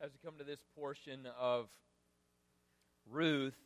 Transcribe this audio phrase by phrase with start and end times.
[0.00, 1.68] as we come to this portion of
[3.10, 3.56] Ruth,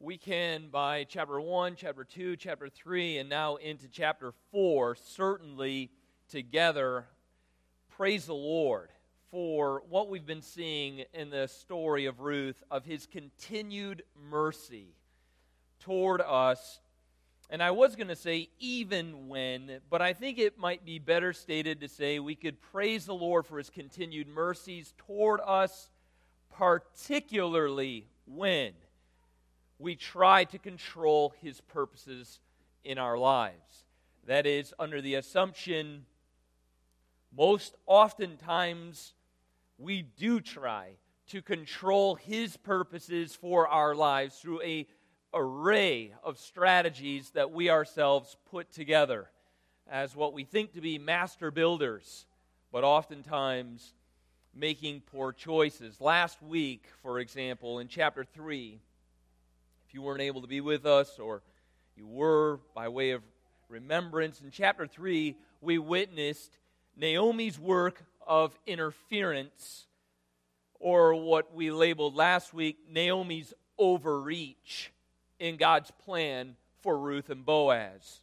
[0.00, 5.90] we can, by chapter 1, chapter 2, chapter 3, and now into chapter 4, certainly
[6.30, 7.04] together
[7.96, 8.88] praise the Lord
[9.30, 14.94] for what we've been seeing in the story of Ruth, of his continued mercy
[15.80, 16.80] toward us.
[17.48, 21.32] And I was going to say even when, but I think it might be better
[21.32, 25.90] stated to say we could praise the Lord for his continued mercies toward us,
[26.50, 28.72] particularly when
[29.78, 32.40] we try to control his purposes
[32.84, 33.84] in our lives.
[34.26, 36.04] That is, under the assumption,
[37.36, 39.14] most oftentimes,
[39.78, 40.96] we do try
[41.28, 44.86] to control his purposes for our lives through a
[45.36, 49.28] array of strategies that we ourselves put together
[49.88, 52.26] as what we think to be master builders,
[52.72, 53.92] but oftentimes
[54.54, 56.00] making poor choices.
[56.00, 58.80] Last week, for example, in chapter 3,
[59.86, 61.42] if you weren't able to be with us or
[61.96, 63.22] you were by way of
[63.68, 66.56] remembrance, in chapter 3, we witnessed
[66.96, 69.86] Naomi's work of interference,
[70.80, 74.90] or what we labeled last week, Naomi's overreach
[75.38, 78.20] in God's plan for Ruth and Boaz.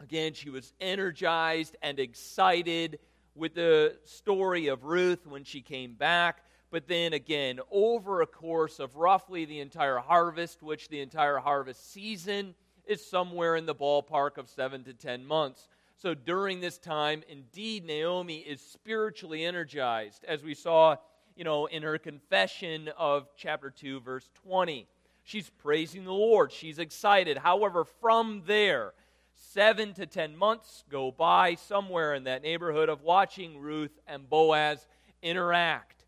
[0.00, 2.98] Again, she was energized and excited
[3.34, 6.42] with the story of Ruth when she came back.
[6.70, 11.92] But then again, over a course of roughly the entire harvest, which the entire harvest
[11.92, 15.68] season is somewhere in the ballpark of seven to ten months.
[15.96, 20.96] So during this time, indeed, Naomi is spiritually energized, as we saw,
[21.36, 24.86] you know, in her confession of chapter 2, verse 20.
[25.24, 26.52] She's praising the Lord.
[26.52, 27.38] She's excited.
[27.38, 28.92] However, from there,
[29.34, 34.86] seven to ten months go by somewhere in that neighborhood of watching Ruth and Boaz
[35.22, 36.04] interact.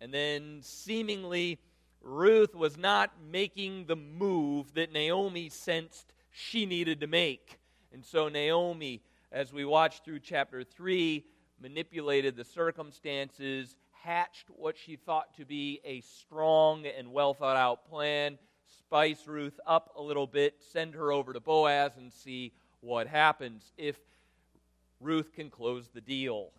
[0.00, 1.60] And then, seemingly,
[2.02, 7.58] Ruth was not making the move that Naomi sensed she needed to make.
[7.92, 9.00] And so, Naomi,
[9.30, 11.24] as we watch through chapter 3,
[11.60, 17.88] manipulated the circumstances hatched what she thought to be a strong and well thought out
[17.88, 18.38] plan,
[18.78, 23.72] spice Ruth up a little bit, send her over to Boaz, and see what happens
[23.76, 23.96] if
[25.00, 26.50] Ruth can close the deal.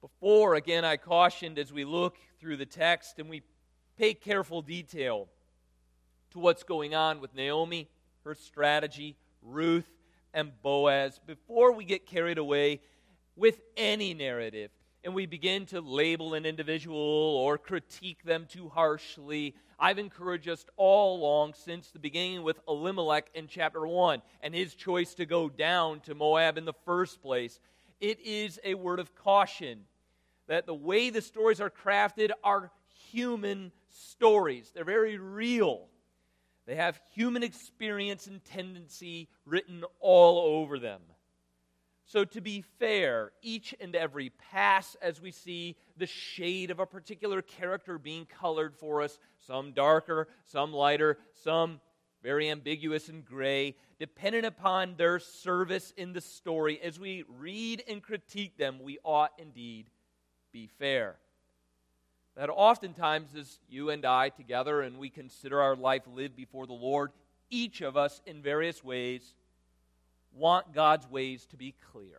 [0.00, 3.42] Before, again, I cautioned as we look through the text and we
[3.98, 5.28] pay careful detail
[6.30, 7.88] to what's going on with Naomi,
[8.24, 9.88] her strategy, Ruth,
[10.32, 12.80] and Boaz, before we get carried away
[13.36, 14.70] with any narrative
[15.06, 19.54] and we begin to label an individual or critique them too harshly.
[19.78, 24.74] I've encouraged us all along since the beginning with Elimelech in chapter 1 and his
[24.74, 27.60] choice to go down to Moab in the first place.
[28.00, 29.84] It is a word of caution
[30.48, 32.72] that the way the stories are crafted are
[33.12, 35.86] human stories, they're very real.
[36.66, 41.00] They have human experience and tendency written all over them.
[42.08, 46.86] So, to be fair, each and every pass as we see the shade of a
[46.86, 51.80] particular character being colored for us, some darker, some lighter, some
[52.22, 58.02] very ambiguous and gray, dependent upon their service in the story, as we read and
[58.02, 59.90] critique them, we ought indeed
[60.52, 61.16] be fair.
[62.36, 66.72] That oftentimes, as you and I together and we consider our life lived before the
[66.72, 67.10] Lord,
[67.50, 69.34] each of us in various ways
[70.36, 72.18] want God's ways to be clear.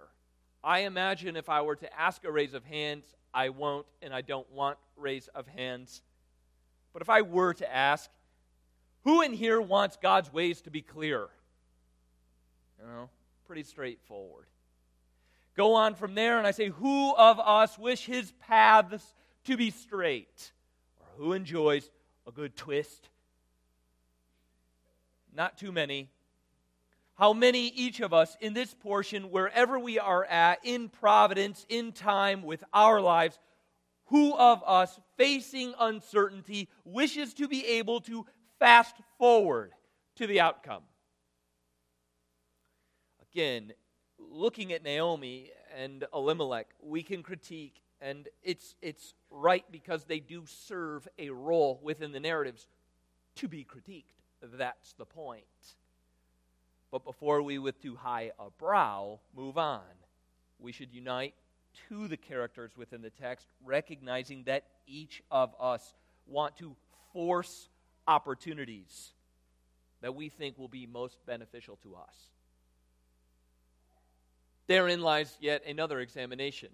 [0.63, 4.21] I imagine if I were to ask a raise of hands, I won't and I
[4.21, 6.01] don't want raise of hands.
[6.93, 8.09] But if I were to ask,
[9.03, 11.27] who in here wants God's ways to be clear?
[12.79, 13.09] You know,
[13.45, 14.45] pretty straightforward.
[15.55, 19.71] Go on from there, and I say, who of us wish his paths to be
[19.71, 20.51] straight?
[20.99, 21.89] Or who enjoys
[22.27, 23.09] a good twist?
[25.33, 26.09] Not too many
[27.17, 31.91] how many each of us in this portion, wherever we are at, in providence, in
[31.91, 33.39] time with our lives,
[34.05, 38.25] who of us facing uncertainty wishes to be able to
[38.59, 39.71] fast forward
[40.15, 40.83] to the outcome?
[43.31, 43.73] Again,
[44.19, 50.43] looking at Naomi and Elimelech, we can critique, and it's, it's right because they do
[50.45, 52.67] serve a role within the narratives
[53.37, 54.03] to be critiqued.
[54.41, 55.43] That's the point.
[56.97, 59.83] But before we, with too high a brow, move on,
[60.57, 61.35] we should unite
[61.87, 65.93] to the characters within the text, recognizing that each of us
[66.25, 66.75] want to
[67.13, 67.69] force
[68.07, 69.13] opportunities
[70.01, 72.15] that we think will be most beneficial to us.
[74.65, 76.69] Therein lies yet another examination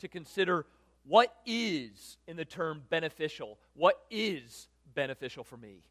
[0.00, 0.66] to consider
[1.04, 5.84] What is, in the term beneficial, what is beneficial for me?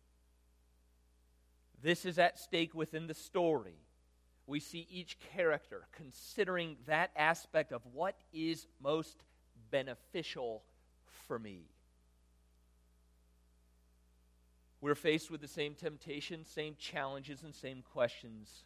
[1.81, 3.79] This is at stake within the story.
[4.45, 9.23] We see each character considering that aspect of what is most
[9.71, 10.63] beneficial
[11.27, 11.63] for me.
[14.81, 18.63] We're faced with the same temptations, same challenges, and same questions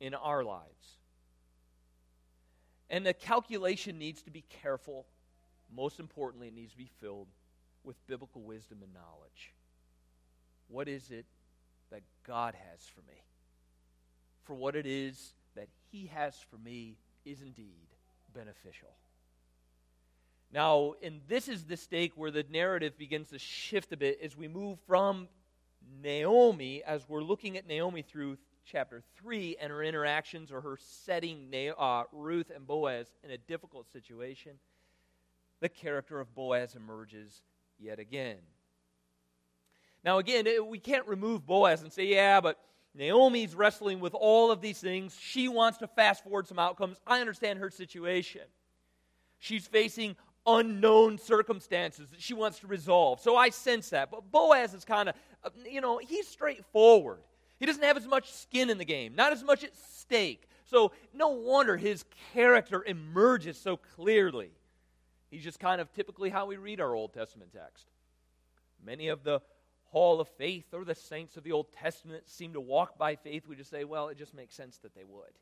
[0.00, 0.96] in our lives.
[2.88, 5.06] And the calculation needs to be careful.
[5.74, 7.28] Most importantly, it needs to be filled
[7.84, 9.54] with biblical wisdom and knowledge.
[10.68, 11.26] What is it
[11.90, 13.22] that God has for me?
[14.44, 17.88] For what it is that He has for me is indeed
[18.34, 18.90] beneficial.
[20.52, 24.36] Now, and this is the stake where the narrative begins to shift a bit as
[24.36, 25.28] we move from
[26.02, 31.52] Naomi, as we're looking at Naomi through chapter 3 and her interactions or her setting
[31.78, 34.52] uh, Ruth and Boaz in a difficult situation,
[35.60, 37.42] the character of Boaz emerges
[37.78, 38.38] yet again.
[40.04, 42.58] Now, again, we can't remove Boaz and say, yeah, but
[42.94, 45.16] Naomi's wrestling with all of these things.
[45.20, 46.98] She wants to fast forward some outcomes.
[47.06, 48.42] I understand her situation.
[49.38, 50.16] She's facing
[50.46, 53.20] unknown circumstances that she wants to resolve.
[53.20, 54.10] So I sense that.
[54.10, 55.14] But Boaz is kind of,
[55.44, 57.20] uh, you know, he's straightforward.
[57.58, 60.48] He doesn't have as much skin in the game, not as much at stake.
[60.64, 64.50] So no wonder his character emerges so clearly.
[65.30, 67.86] He's just kind of typically how we read our Old Testament text.
[68.84, 69.40] Many of the
[69.90, 73.46] hall of faith or the saints of the Old Testament seem to walk by faith.
[73.46, 75.32] We just say, well, it just makes sense that they would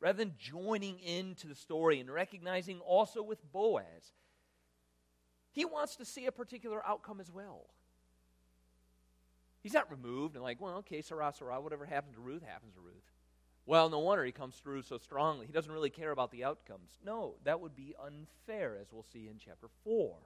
[0.00, 4.12] rather than joining into the story and recognizing also with Boaz,
[5.50, 7.66] he wants to see a particular outcome as well.
[9.60, 12.80] He's not removed and like, well, okay, Sarah, Sarah, whatever happened to Ruth happens to
[12.80, 13.12] Ruth.
[13.66, 15.46] Well, no wonder he comes through so strongly.
[15.46, 16.98] He doesn't really care about the outcomes.
[17.04, 20.16] No, that would be unfair, as we'll see in chapter 4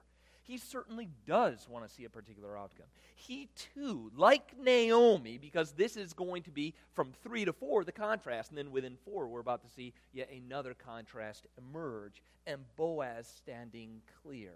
[0.45, 2.85] he certainly does want to see a particular outcome.
[3.15, 7.91] He too, like Naomi, because this is going to be from three to four, the
[7.91, 13.31] contrast, and then within four, we're about to see yet another contrast emerge, and Boaz
[13.37, 14.51] standing clear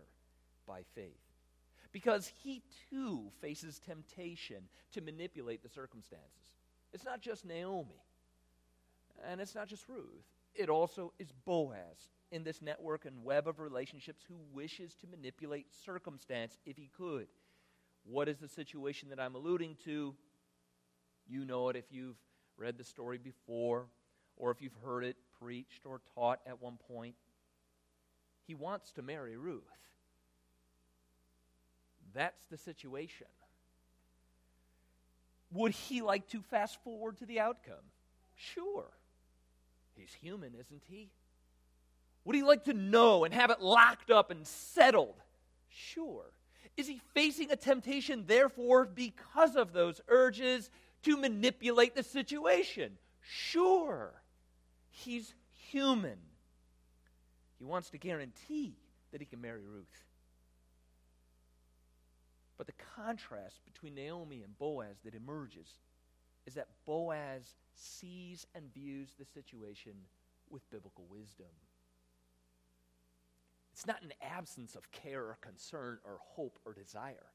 [0.68, 1.14] by faith.
[1.94, 6.28] Because he too faces temptation to manipulate the circumstances.
[6.94, 8.04] It's not just Naomi,
[9.26, 13.60] and it's not just Ruth, it also is Boaz in this network and web of
[13.60, 17.28] relationships who wishes to manipulate circumstance if he could.
[18.04, 20.16] What is the situation that I'm alluding to?
[21.28, 22.18] You know it if you've
[22.58, 23.86] read the story before
[24.38, 27.16] or if you've heard it preached or taught at one point.
[28.46, 29.64] He wants to marry Ruth.
[32.14, 33.28] That's the situation.
[35.52, 37.76] Would he like to fast forward to the outcome?
[38.36, 38.86] Sure.
[39.96, 41.10] He's human, isn't he?
[42.28, 45.16] Would he like to know and have it locked up and settled?
[45.70, 46.26] Sure.
[46.76, 50.70] Is he facing a temptation, therefore, because of those urges
[51.04, 52.98] to manipulate the situation?
[53.22, 54.12] Sure.
[54.90, 55.34] He's
[55.72, 56.18] human.
[57.60, 58.76] He wants to guarantee
[59.14, 60.04] that he can marry Ruth.
[62.58, 65.70] But the contrast between Naomi and Boaz that emerges
[66.46, 69.94] is that Boaz sees and views the situation
[70.50, 71.48] with biblical wisdom.
[73.78, 77.28] It's not an absence of care or concern or hope or desire.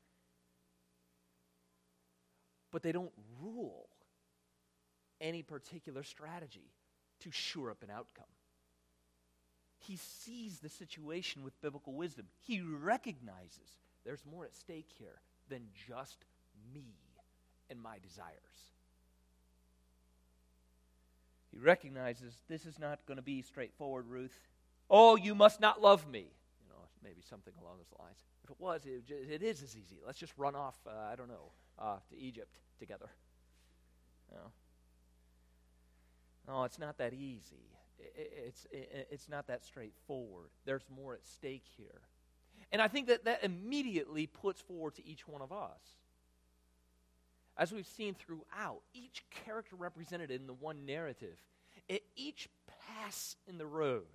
[2.72, 3.88] But they don't rule
[5.20, 6.72] any particular strategy
[7.20, 8.25] to sure up an outcome.
[9.78, 12.26] He sees the situation with biblical wisdom.
[12.44, 16.25] He recognizes there's more at stake here than just
[16.75, 16.87] me
[17.70, 18.72] and my desires.
[21.52, 24.37] He recognizes this is not going to be straightforward, Ruth.
[24.94, 26.20] Oh, you must not love me.
[26.20, 28.18] You know, maybe something along those lines.
[28.44, 30.00] If it was, it, it is as easy.
[30.06, 33.08] Let's just run off, uh, I don't know, uh, to Egypt together.
[34.30, 34.52] Know?
[36.49, 37.70] No, it's not that easy.
[37.99, 40.49] It, it's, it, it's not that straightforward.
[40.64, 42.00] There's more at stake here.
[42.70, 45.80] And I think that that immediately puts forward to each one of us.
[47.56, 51.37] As we've seen throughout, each character represented in the one narrative,
[51.90, 52.49] at each
[52.88, 54.06] pass in the road,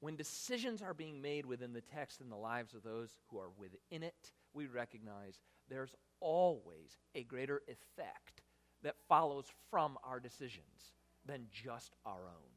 [0.00, 3.50] when decisions are being made within the text and the lives of those who are
[3.58, 8.42] within it, we recognize there's always a greater effect
[8.82, 10.92] that follows from our decisions
[11.26, 12.54] than just our own.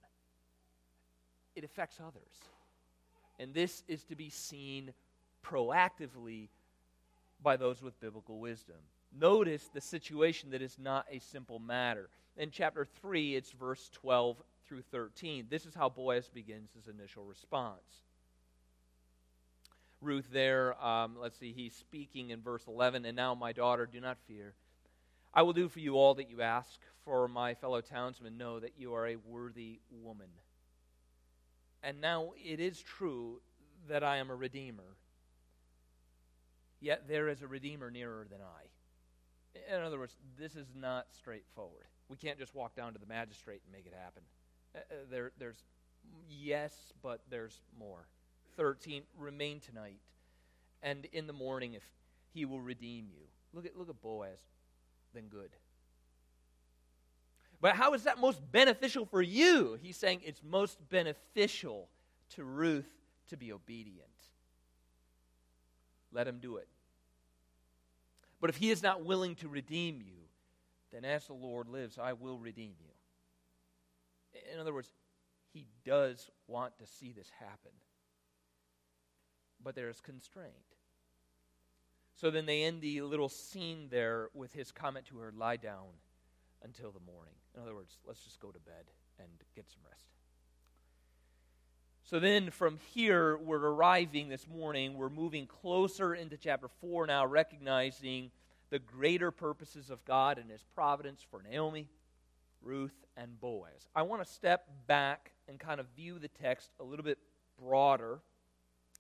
[1.56, 2.22] It affects others.
[3.40, 4.94] And this is to be seen
[5.44, 6.50] proactively
[7.42, 8.78] by those with biblical wisdom.
[9.20, 12.10] Notice the situation that is not a simple matter.
[12.38, 14.38] In chapter 3, it's verse 12
[14.72, 15.48] through 13.
[15.50, 18.06] This is how Boaz begins his initial response.
[20.00, 20.82] Ruth there.
[20.82, 23.04] Um, let's see, he's speaking in verse 11.
[23.04, 24.54] And now, my daughter, do not fear.
[25.34, 28.76] I will do for you all that you ask, for my fellow townsmen know that
[28.78, 30.30] you are a worthy woman.
[31.84, 33.42] And now it is true
[33.90, 34.96] that I am a redeemer.
[36.80, 39.76] Yet there is a redeemer nearer than I.
[39.76, 41.88] In other words, this is not straightforward.
[42.08, 44.24] We can't just walk down to the magistrate and make it happen.
[44.76, 45.64] Uh, uh there, there's
[46.30, 48.08] yes, but there's more.
[48.58, 50.00] 13, remain tonight,
[50.84, 51.84] and in the morning, if
[52.34, 53.24] he will redeem you.
[53.54, 54.40] Look at, look at Boaz,
[55.14, 55.50] then good.
[57.62, 59.78] But how is that most beneficial for you?
[59.82, 61.88] He's saying it's most beneficial
[62.36, 62.90] to Ruth
[63.30, 64.08] to be obedient.
[66.12, 66.68] Let him do it.
[68.40, 70.18] But if he is not willing to redeem you,
[70.92, 72.92] then as the Lord lives, I will redeem you.
[74.34, 74.92] In other words,
[75.54, 77.72] he does want to see this happen.
[79.64, 80.54] But there is constraint.
[82.16, 85.88] So then they end the little scene there with his comment to her, lie down
[86.64, 87.34] until the morning.
[87.56, 88.86] In other words, let's just go to bed
[89.20, 90.06] and get some rest.
[92.04, 94.96] So then from here, we're arriving this morning.
[94.96, 98.32] We're moving closer into chapter 4 now, recognizing
[98.70, 101.88] the greater purposes of God and his providence for Naomi,
[102.62, 103.88] Ruth, and Boaz.
[103.96, 107.18] I want to step back and kind of view the text a little bit
[107.60, 108.20] broader,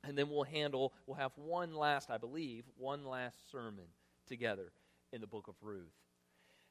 [0.03, 3.85] and then we'll handle, we'll have one last, I believe, one last sermon
[4.27, 4.71] together
[5.11, 5.93] in the book of Ruth.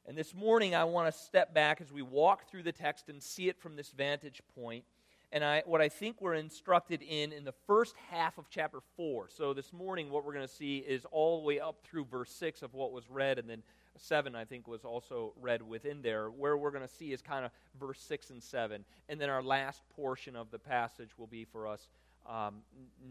[0.07, 3.23] And this morning, I want to step back as we walk through the text and
[3.23, 4.85] see it from this vantage point.
[5.33, 9.29] And I, what I think we're instructed in in the first half of chapter 4.
[9.29, 12.33] So this morning, what we're going to see is all the way up through verse
[12.33, 13.63] 6 of what was read, and then
[13.97, 16.29] 7, I think, was also read within there.
[16.29, 18.85] Where we're going to see is kind of verse 6 and 7.
[19.09, 21.89] And then our last portion of the passage will be for us
[22.29, 22.57] um,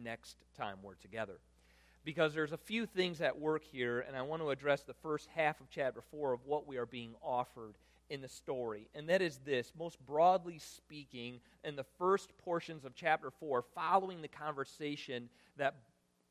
[0.03, 1.39] next time we're together
[2.05, 5.27] because there's a few things at work here, and I want to address the first
[5.35, 7.75] half of chapter 4 of what we are being offered
[8.09, 8.87] in the story.
[8.95, 14.21] And that is this most broadly speaking, in the first portions of chapter 4, following
[14.21, 15.75] the conversation that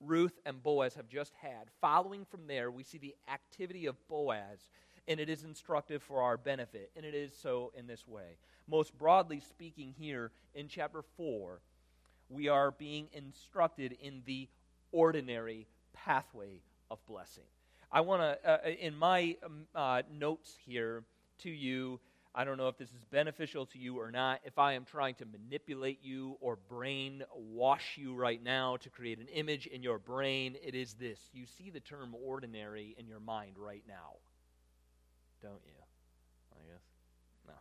[0.01, 4.69] Ruth and Boaz have just had, following from there, we see the activity of Boaz,
[5.09, 8.37] and it is instructive for our benefit, and it is so in this way.
[8.69, 11.61] Most broadly speaking, here in chapter 4,
[12.29, 14.49] we are being instructed in the
[14.93, 17.45] ordinary pathway of blessing.
[17.91, 21.05] I want to, uh, in my um, uh, notes here
[21.39, 22.01] to you,
[22.35, 24.41] I don't know if this is beneficial to you or not.
[24.45, 29.29] If I am trying to manipulate you or brainwash you right now to create an
[29.29, 31.19] image in your brain, it is this.
[31.33, 34.17] You see the term ordinary in your mind right now,
[35.43, 35.73] don't you?
[36.53, 36.83] I guess.
[37.47, 37.55] No,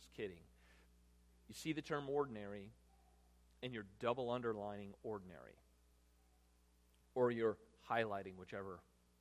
[0.00, 0.42] just kidding.
[1.48, 2.72] You see the term ordinary,
[3.62, 5.54] and you're double underlining ordinary
[7.14, 7.56] or you're
[7.90, 8.78] highlighting whichever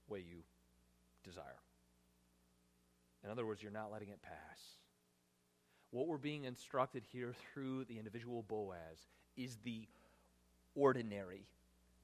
[0.08, 0.44] way you
[1.24, 1.62] desire.
[3.24, 4.77] In other words, you're not letting it pass.
[5.98, 9.88] What we're being instructed here through the individual Boaz is the
[10.76, 11.48] ordinary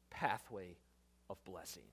[0.09, 0.77] pathway
[1.29, 1.83] of blessing.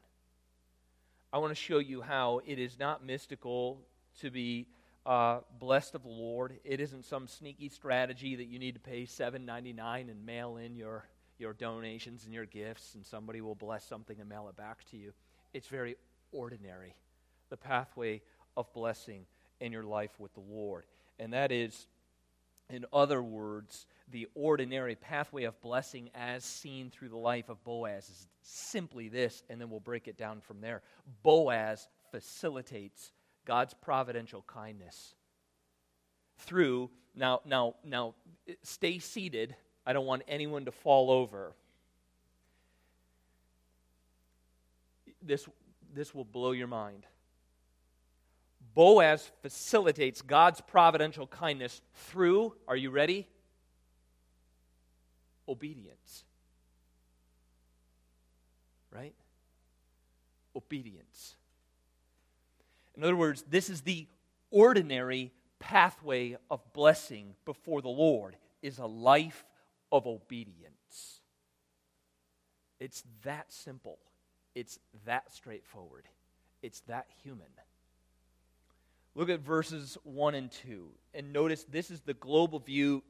[1.31, 3.83] I want to show you how it is not mystical
[4.23, 4.67] to be
[5.05, 6.55] uh, blessed of the Lord.
[6.65, 10.57] It isn't some sneaky strategy that you need to pay seven ninety nine and mail
[10.57, 11.05] in your
[11.39, 14.97] your donations and your gifts, and somebody will bless something and mail it back to
[14.97, 15.13] you.
[15.53, 15.97] It's very
[16.33, 16.95] ordinary,
[17.51, 18.23] the pathway
[18.57, 19.27] of blessing
[19.61, 20.87] in your life with the Lord.
[21.21, 21.87] And that is,
[22.69, 28.09] in other words, the ordinary pathway of blessing as seen through the life of Boaz
[28.09, 30.83] is simply this, and then we'll break it down from there.
[31.23, 33.13] Boaz facilitates
[33.45, 35.15] God's providential kindness
[36.39, 38.15] through now now now
[38.63, 39.55] stay seated
[39.87, 41.53] I don't want anyone to fall over.
[45.23, 45.49] This,
[45.93, 47.07] this will blow your mind.
[48.75, 53.27] Boaz facilitates God's providential kindness through, are you ready?
[55.49, 56.25] Obedience.
[58.93, 59.15] Right?
[60.55, 61.37] Obedience.
[62.97, 64.07] In other words, this is the
[64.51, 69.45] ordinary pathway of blessing before the Lord is a life
[69.93, 71.21] of obedience.
[72.79, 73.99] It's that simple.
[74.55, 76.07] It's that straightforward.
[76.63, 77.47] It's that human.
[79.21, 83.03] Look at verses 1 and 2 and notice this is the global view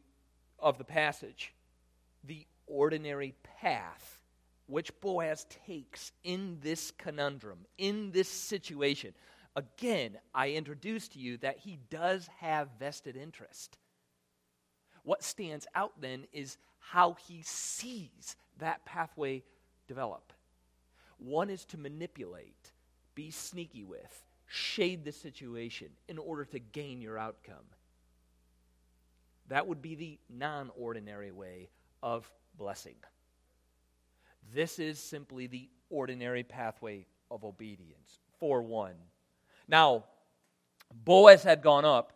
[0.59, 1.55] of the passage.
[2.25, 4.19] The ordinary path
[4.67, 9.15] which Boaz takes in this conundrum, in this situation.
[9.55, 13.79] Again, I introduced to you that he does have vested interest.
[15.05, 19.45] What stands out then is how he sees that pathway
[19.87, 20.33] develop.
[21.19, 22.73] One is to manipulate,
[23.15, 27.65] be sneaky with, shade the situation in order to gain your outcome.
[29.47, 31.71] That would be the non ordinary way
[32.03, 32.29] of
[32.59, 32.97] blessing.
[34.53, 38.19] This is simply the ordinary pathway of obedience.
[38.41, 38.97] For one.
[39.69, 40.05] Now,
[40.93, 42.13] Boaz had gone up.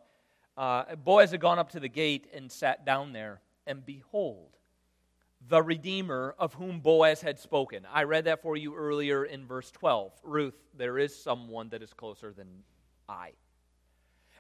[0.57, 4.53] Uh, Boaz had gone up to the gate and sat down there, and behold,
[5.48, 7.86] the Redeemer of whom Boaz had spoken.
[7.92, 10.12] I read that for you earlier in verse 12.
[10.22, 12.62] Ruth, there is someone that is closer than
[13.08, 13.32] I.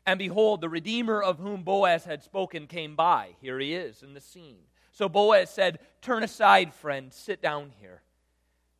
[0.06, 3.36] And behold, the Redeemer of whom Boaz had spoken came by.
[3.40, 4.58] Here he is in the scene.
[4.92, 8.02] So Boaz said, Turn aside, friend, sit down here.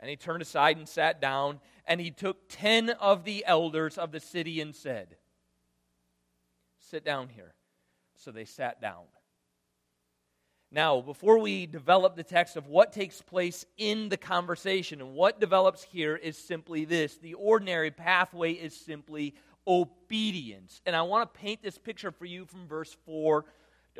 [0.01, 4.13] And he turned aside and sat down, and he took ten of the elders of
[4.13, 5.17] the city and said,
[6.79, 7.55] Sit down here.
[8.17, 9.05] So they sat down.
[10.75, 15.39] Now, before we develop the text of what takes place in the conversation and what
[15.39, 19.37] develops here is simply this the ordinary pathway is simply
[19.69, 20.83] obedience.
[20.85, 23.45] And I want to paint this picture for you from verse 4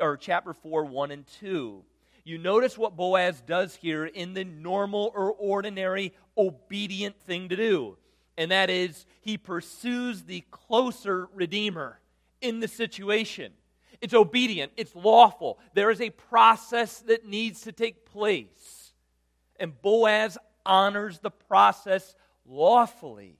[0.01, 1.81] or chapter 4, 1 and 2.
[2.25, 7.95] You notice what Boaz does here in the normal or ordinary obedient thing to do,
[8.37, 12.01] and that is he pursues the closer Redeemer
[12.41, 13.53] in the situation.
[14.01, 15.59] It's obedient, it's lawful.
[15.73, 18.93] There is a process that needs to take place.
[19.59, 23.39] And Boaz honors the process lawfully.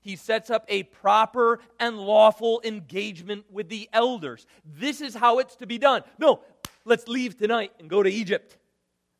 [0.00, 4.46] He sets up a proper and lawful engagement with the elders.
[4.64, 6.02] This is how it's to be done.
[6.18, 6.40] No,
[6.84, 8.56] let's leave tonight and go to Egypt.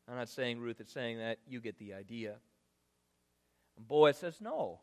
[0.07, 1.37] I'm not saying Ruth is saying that.
[1.47, 2.35] You get the idea.
[3.77, 4.79] And Boaz says, no.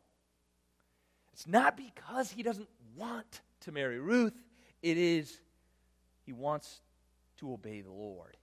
[1.33, 4.35] It's not because he doesn't want to marry Ruth,
[4.83, 5.41] it is
[6.29, 6.83] he wants
[7.39, 8.37] to obey the Lord.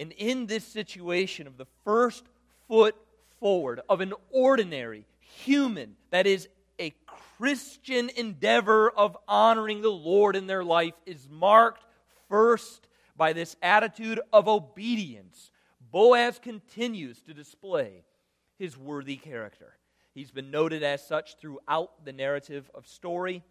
[0.00, 2.24] And in this situation of the first
[2.66, 2.96] foot
[3.38, 6.48] forward of an ordinary human, that is
[6.80, 6.92] a
[7.38, 11.84] Christian endeavor of honoring the Lord in their life, is marked
[12.28, 15.52] first by this attitude of obedience.
[15.92, 18.02] Boaz continues to display
[18.58, 19.76] his worthy character.
[20.14, 23.44] He's been noted as such throughout the narrative of story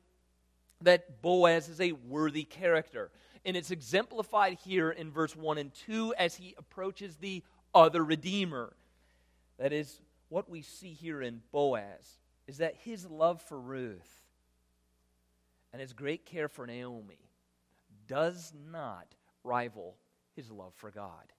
[0.81, 3.11] that Boaz is a worthy character.
[3.45, 8.73] And it's exemplified here in verse 1 and 2 as he approaches the other Redeemer.
[9.59, 14.23] That is, what we see here in Boaz is that his love for Ruth
[15.71, 17.19] and his great care for Naomi
[18.07, 19.07] does not
[19.43, 19.95] rival
[20.35, 21.31] his love for God.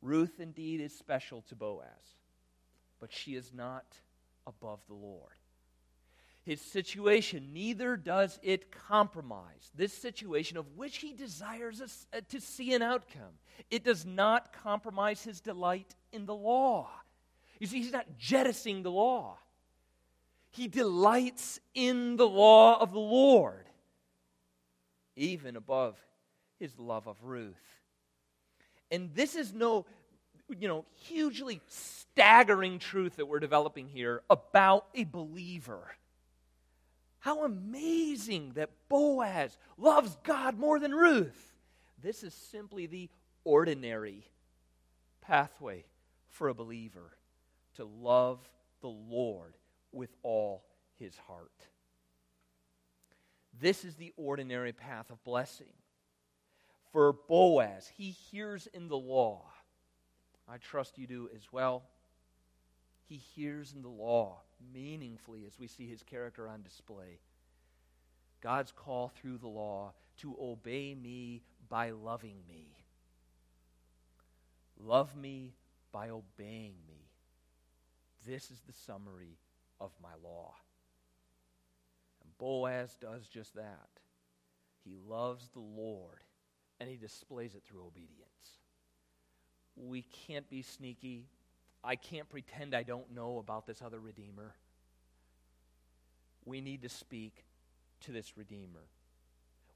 [0.00, 2.16] Ruth indeed is special to Boaz,
[3.00, 3.84] but she is not
[4.46, 5.41] above the Lord
[6.44, 12.40] his situation, neither does it compromise this situation of which he desires us uh, to
[12.40, 13.38] see an outcome.
[13.70, 16.88] It does not compromise his delight in the law.
[17.60, 19.38] You see, he's not jettisoning the law,
[20.50, 23.66] he delights in the law of the Lord,
[25.16, 25.96] even above
[26.58, 27.54] his love of Ruth.
[28.90, 29.86] And this is no,
[30.58, 35.88] you know, hugely staggering truth that we're developing here about a believer
[37.22, 41.54] how amazing that Boaz loves God more than Ruth.
[42.02, 43.08] This is simply the
[43.44, 44.26] ordinary
[45.20, 45.84] pathway
[46.30, 47.16] for a believer
[47.76, 48.40] to love
[48.80, 49.56] the Lord
[49.92, 50.64] with all
[50.98, 51.52] his heart.
[53.60, 55.72] This is the ordinary path of blessing.
[56.90, 59.44] For Boaz, he hears in the law.
[60.48, 61.84] I trust you do as well.
[63.08, 64.40] He hears in the law
[64.72, 67.20] meaningfully as we see his character on display.
[68.42, 72.76] God's call through the law to obey me by loving me.
[74.78, 75.54] Love me
[75.92, 77.08] by obeying me.
[78.26, 79.38] This is the summary
[79.80, 80.54] of my law.
[82.22, 83.88] And Boaz does just that.
[84.84, 86.18] He loves the Lord
[86.80, 88.58] and he displays it through obedience.
[89.76, 91.26] We can't be sneaky.
[91.84, 94.54] I can't pretend I don't know about this other Redeemer.
[96.44, 97.44] We need to speak
[98.02, 98.86] to this Redeemer.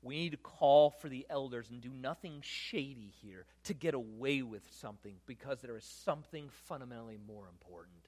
[0.02, 4.42] We need to call for the elders and do nothing shady here to get away
[4.42, 8.06] with something because there is something fundamentally more important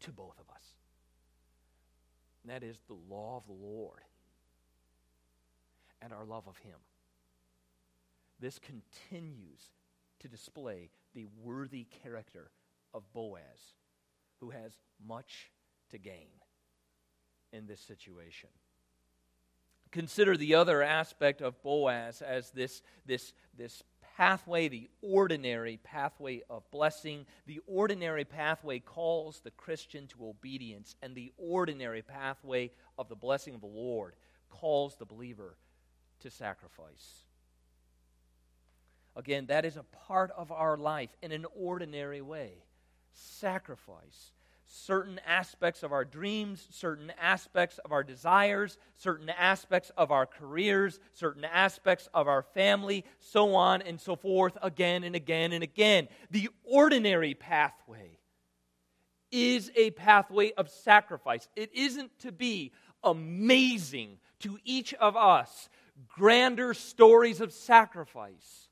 [0.00, 0.62] to both of us.
[2.42, 4.02] And that is the law of the Lord
[6.00, 6.76] and our love of Him.
[8.38, 9.60] This continues
[10.20, 12.50] to display the worthy character
[12.94, 13.74] of Boaz,
[14.40, 14.72] who has
[15.06, 15.50] much
[15.90, 16.28] to gain
[17.52, 18.50] in this situation.
[19.90, 23.82] Consider the other aspect of Boaz as this, this, this
[24.16, 31.14] pathway, the ordinary pathway of blessing, the ordinary pathway calls the Christian to obedience, and
[31.14, 34.14] the ordinary pathway of the blessing of the Lord
[34.48, 35.56] calls the believer
[36.20, 37.24] to sacrifice.
[39.16, 42.52] Again, that is a part of our life in an ordinary way.
[43.12, 44.32] Sacrifice
[44.70, 51.00] certain aspects of our dreams, certain aspects of our desires, certain aspects of our careers,
[51.12, 56.06] certain aspects of our family, so on and so forth, again and again and again.
[56.30, 58.18] The ordinary pathway
[59.32, 61.48] is a pathway of sacrifice.
[61.56, 65.68] It isn't to be amazing to each of us,
[66.08, 68.68] grander stories of sacrifice,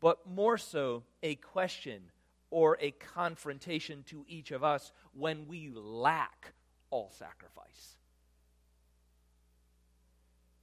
[0.00, 2.10] but more so a question
[2.54, 6.52] or a confrontation to each of us when we lack
[6.88, 7.96] all sacrifice.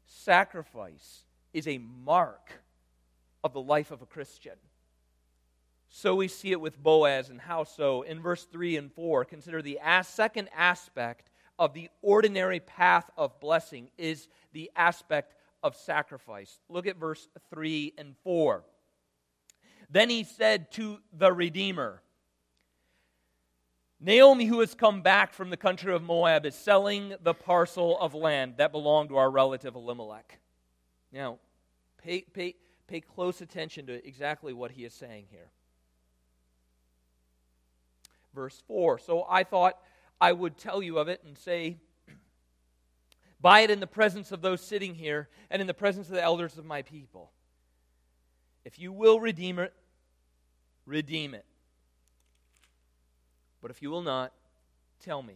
[0.06, 2.64] Sacrifice is a mark
[3.44, 4.56] of the life of a Christian.
[5.90, 8.04] So we see it with Boaz, and how so?
[8.04, 13.90] In verse 3 and 4, consider the second aspect of the ordinary path of blessing
[13.98, 16.62] is the aspect of sacrifice.
[16.70, 18.64] Look at verse 3 and 4.
[19.92, 22.02] Then he said to the Redeemer,
[24.00, 28.16] Naomi, who has come back from the country of Moab, is selling the parcel of
[28.16, 30.40] land that belonged to our relative Elimelech.
[31.12, 31.38] Now,
[32.04, 32.56] pay, pay,
[32.88, 35.52] pay close attention to exactly what he is saying here.
[38.34, 39.78] Verse 4 So I thought
[40.20, 41.78] I would tell you of it and say,
[43.42, 46.24] Buy it in the presence of those sitting here and in the presence of the
[46.24, 47.32] elders of my people.
[48.64, 49.74] If you will redeem it,
[50.86, 51.46] redeem it.
[53.62, 54.34] But if you will not,
[55.04, 55.36] tell me,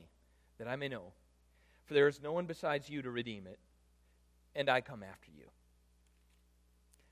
[0.58, 1.13] that I may know.
[1.86, 3.60] For there is no one besides you to redeem it,
[4.55, 5.45] and I come after you.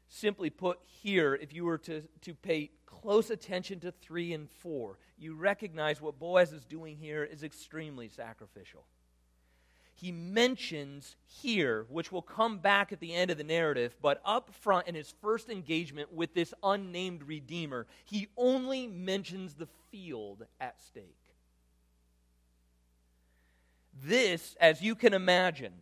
[0.07, 4.97] Simply put, here, if you were to, to pay close attention to 3 and 4,
[5.17, 8.85] you recognize what Boaz is doing here is extremely sacrificial
[9.95, 14.53] he mentions here, which will come back at the end of the narrative, but up
[14.53, 20.81] front in his first engagement with this unnamed Redeemer, he only mentions the field at
[20.81, 21.17] stake.
[24.03, 25.73] This, as you can imagine,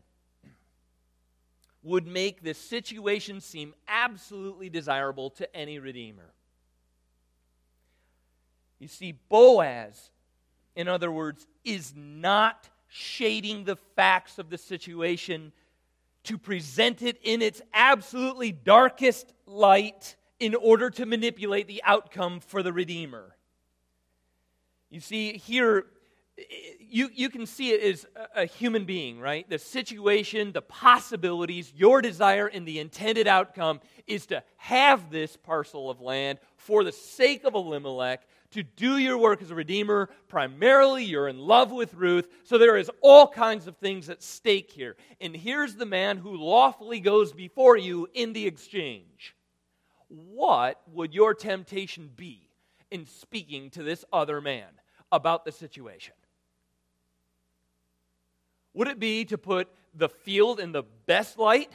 [1.83, 6.33] would make this situation seem absolutely desirable to any Redeemer.
[8.77, 10.11] You see, Boaz,
[10.75, 15.53] in other words, is not shading the facts of the situation
[16.23, 22.61] to present it in its absolutely darkest light in order to manipulate the outcome for
[22.61, 23.37] the Redeemer.
[24.89, 25.85] You see, here,
[26.81, 29.49] you, you can see it as a human being, right?
[29.49, 35.89] The situation, the possibilities, your desire, and the intended outcome is to have this parcel
[35.89, 40.09] of land for the sake of Elimelech to do your work as a redeemer.
[40.27, 42.27] Primarily, you're in love with Ruth.
[42.43, 44.95] So there is all kinds of things at stake here.
[45.19, 49.35] And here's the man who lawfully goes before you in the exchange.
[50.07, 52.49] What would your temptation be
[52.89, 54.67] in speaking to this other man
[55.11, 56.13] about the situation?
[58.73, 61.71] Would it be to put the field in the best light?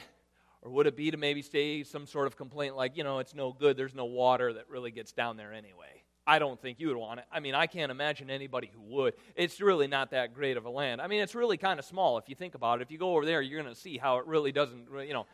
[0.61, 3.35] Or would it be to maybe say some sort of complaint like, you know, it's
[3.35, 6.03] no good, there's no water that really gets down there anyway?
[6.27, 7.25] I don't think you would want it.
[7.31, 9.13] I mean, I can't imagine anybody who would.
[9.37, 10.99] It's really not that great of a land.
[10.99, 12.81] I mean, it's really kind of small if you think about it.
[12.81, 15.25] If you go over there, you're going to see how it really doesn't, you know.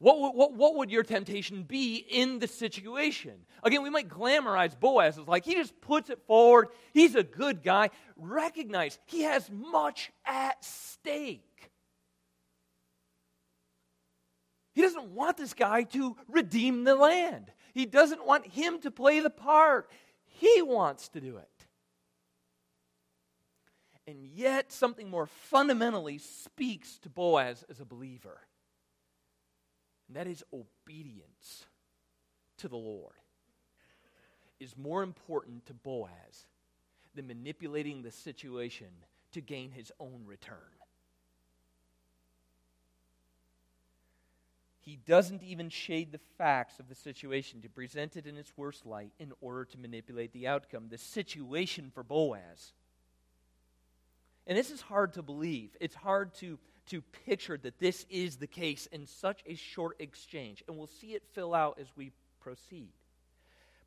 [0.00, 3.34] What, what, what would your temptation be in the situation?
[3.64, 6.68] Again, we might glamorize Boaz as like he just puts it forward.
[6.92, 7.90] He's a good guy.
[8.16, 11.70] Recognize he has much at stake.
[14.74, 17.50] He doesn't want this guy to redeem the land.
[17.74, 19.90] He doesn't want him to play the part.
[20.38, 21.66] He wants to do it.
[24.06, 28.38] And yet, something more fundamentally speaks to Boaz as a believer,
[30.06, 31.66] and that is obedience
[32.58, 33.12] to the Lord
[34.60, 36.46] is more important to Boaz
[37.14, 38.88] than manipulating the situation
[39.32, 40.56] to gain his own return.
[44.88, 48.86] He doesn't even shade the facts of the situation to present it in its worst
[48.86, 50.86] light in order to manipulate the outcome.
[50.88, 52.72] The situation for Boaz.
[54.46, 55.76] And this is hard to believe.
[55.78, 60.64] It's hard to, to picture that this is the case in such a short exchange.
[60.66, 62.94] And we'll see it fill out as we proceed.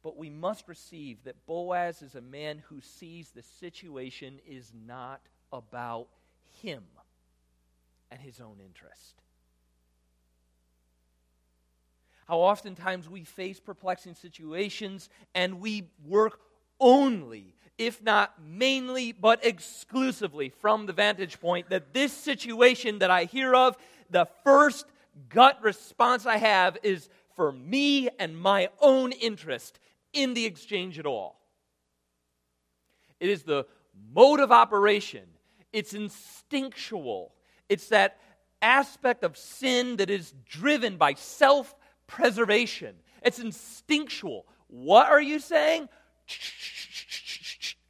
[0.04, 5.22] But we must receive that Boaz is a man who sees the situation is not
[5.52, 6.10] about
[6.62, 6.84] him
[8.12, 9.16] and his own interest.
[12.32, 16.40] How oftentimes we face perplexing situations and we work
[16.80, 23.26] only, if not mainly, but exclusively from the vantage point that this situation that I
[23.26, 23.76] hear of,
[24.10, 24.86] the first
[25.28, 29.78] gut response I have is for me and my own interest
[30.14, 31.38] in the exchange at all.
[33.20, 33.66] It is the
[34.14, 35.26] mode of operation,
[35.74, 37.34] it's instinctual.
[37.68, 38.22] It's that
[38.62, 41.76] aspect of sin that is driven by self
[42.12, 42.96] preservation.
[43.24, 44.46] It's instinctual.
[44.68, 45.90] What are you saying?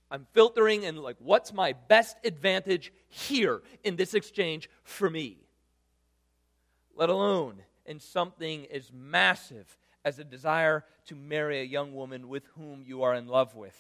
[0.10, 5.38] I'm filtering and like, what's my best advantage here in this exchange for me?
[6.96, 12.46] Let alone in something as massive as a desire to marry a young woman with
[12.56, 13.78] whom you are in love with.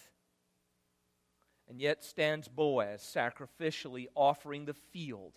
[1.69, 5.33] And yet stands Boaz sacrificially offering the field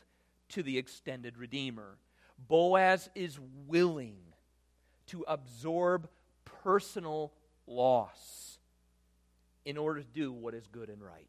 [0.50, 1.98] to the extended Redeemer.
[2.38, 4.16] Boaz is willing
[5.08, 6.08] to absorb
[6.44, 7.32] personal
[7.66, 8.58] loss
[9.64, 11.28] in order to do what is good and right.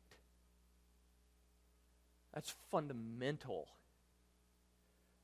[2.34, 3.68] That's fundamental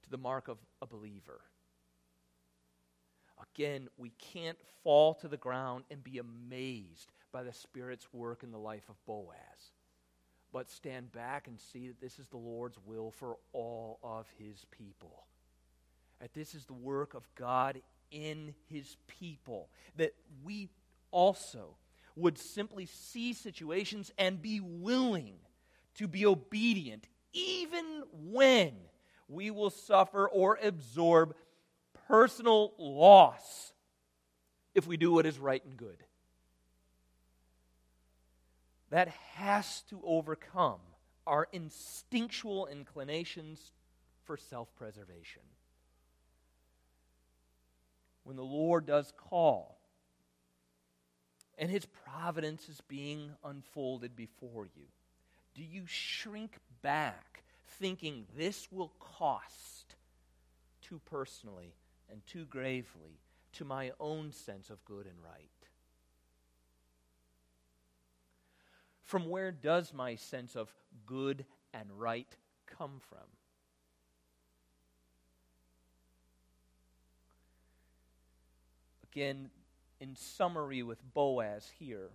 [0.04, 1.42] to the mark of a believer.
[3.56, 8.52] Again, we can't fall to the ground and be amazed by the Spirit's work in
[8.52, 9.72] the life of Boaz,
[10.54, 14.66] but stand back and see that this is the Lord's will for all of his
[14.72, 15.26] people.
[16.20, 17.82] That this is the work of God
[18.12, 19.70] in his people.
[19.96, 20.70] That we
[21.12, 21.76] also
[22.16, 25.36] would simply see situations and be willing
[25.96, 28.74] to be obedient, even when
[29.28, 31.36] we will suffer or absorb
[32.08, 33.74] personal loss
[34.76, 36.04] if we do what is right and good.
[38.90, 40.80] That has to overcome
[41.26, 43.72] our instinctual inclinations
[44.24, 45.44] for self preservation
[48.24, 49.78] when the Lord does call
[51.58, 54.86] and his providence is being unfolded before you?
[55.54, 59.96] Do you shrink back thinking this will cost
[60.82, 61.76] too personally
[62.10, 63.20] and too gravely
[63.54, 65.50] to my own sense of good and right?
[69.04, 70.74] From where does my sense of
[71.06, 72.34] good and right
[72.66, 73.28] come from?
[79.12, 79.50] Again
[80.00, 82.10] in summary with Boaz here,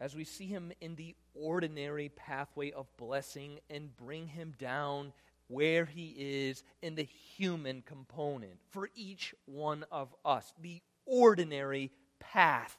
[0.00, 5.12] as we see him in the ordinary pathway of blessing and bring him down
[5.48, 12.78] where he is in the human component for each one of us, the ordinary path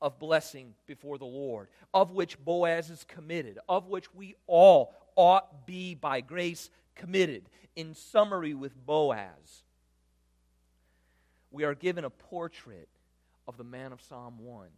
[0.00, 5.66] of blessing before the Lord, of which Boaz is committed, of which we all ought
[5.66, 7.48] be by grace committed.
[7.74, 9.64] In summary, with Boaz,
[11.50, 12.88] we are given a portrait
[13.50, 14.68] of the man of Psalm 1.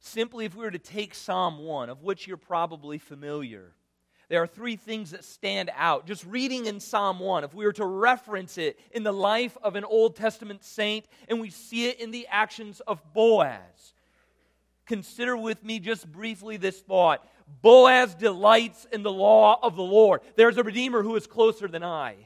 [0.00, 3.76] Simply, if we were to take Psalm 1, of which you're probably familiar,
[4.28, 6.04] there are three things that stand out.
[6.04, 9.76] Just reading in Psalm 1, if we were to reference it in the life of
[9.76, 13.94] an Old Testament saint and we see it in the actions of Boaz,
[14.84, 17.24] consider with me just briefly this thought
[17.62, 20.22] Boaz delights in the law of the Lord.
[20.34, 22.16] There's a Redeemer who is closer than I.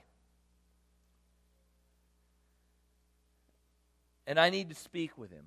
[4.26, 5.44] and I need to speak with him.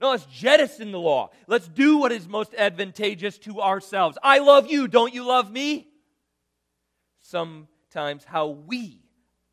[0.00, 1.30] No, let's jettison the law.
[1.46, 4.18] Let's do what is most advantageous to ourselves.
[4.22, 4.88] I love you.
[4.88, 5.88] Don't you love me?
[7.22, 9.00] Sometimes, how we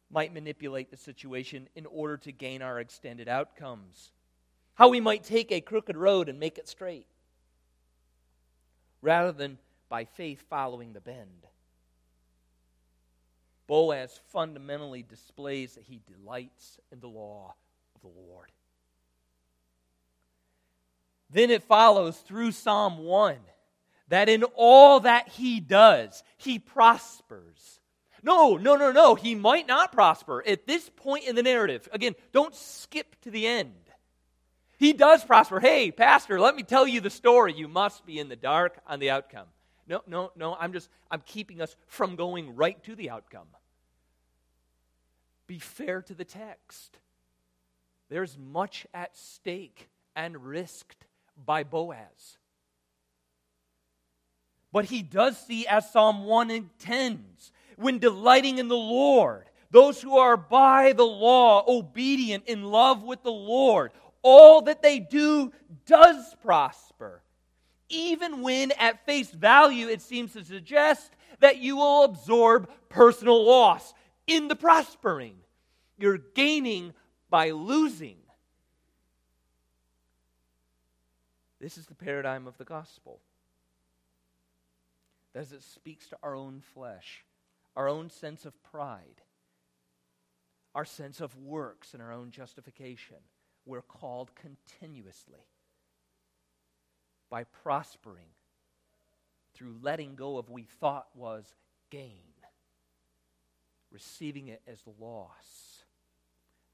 [0.10, 4.12] might manipulate the situation in order to gain our extended outcomes.
[4.74, 7.08] How we might take a crooked road and make it straight
[9.02, 9.58] rather than
[9.90, 11.48] by faith following the bend.
[13.72, 17.56] Boaz fundamentally displays that he delights in the law
[17.96, 18.52] of the Lord.
[21.30, 23.38] Then it follows through Psalm 1
[24.10, 27.80] that in all that he does, he prospers.
[28.22, 29.16] No, no, no, no.
[29.16, 30.44] He might not prosper.
[30.46, 33.72] At this point in the narrative, again, don't skip to the end.
[34.80, 35.62] He does prosper.
[35.62, 37.54] Hey, Pastor, let me tell you the story.
[37.54, 39.48] You must be in the dark on the outcome.
[39.88, 40.58] No, no, no.
[40.60, 43.48] I'm just, I'm keeping us from going right to the outcome
[45.52, 46.98] be fair to the text.
[48.10, 51.08] There's much at stake and risked
[51.46, 52.38] by Boaz.
[54.72, 60.18] But he does see, as Psalm 1 intends, when delighting in the Lord, those who
[60.18, 65.52] are by the law, obedient, in love with the Lord, all that they do
[65.86, 67.24] does prosper.
[67.90, 71.12] Even when, at face value, it seems to suggest
[71.42, 73.94] that you will absorb personal loss
[74.32, 75.36] in the prospering.
[75.98, 76.94] You're gaining
[77.30, 78.18] by losing.
[81.60, 83.20] This is the paradigm of the gospel.
[85.36, 87.24] As it speaks to our own flesh,
[87.76, 89.22] our own sense of pride,
[90.74, 93.18] our sense of works and our own justification.
[93.66, 95.46] We're called continuously
[97.30, 98.34] by prospering
[99.54, 101.46] through letting go of what we thought was
[101.90, 102.31] gain,
[103.92, 105.84] receiving it as loss,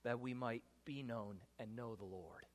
[0.03, 2.45] that we might be known and know the Lord.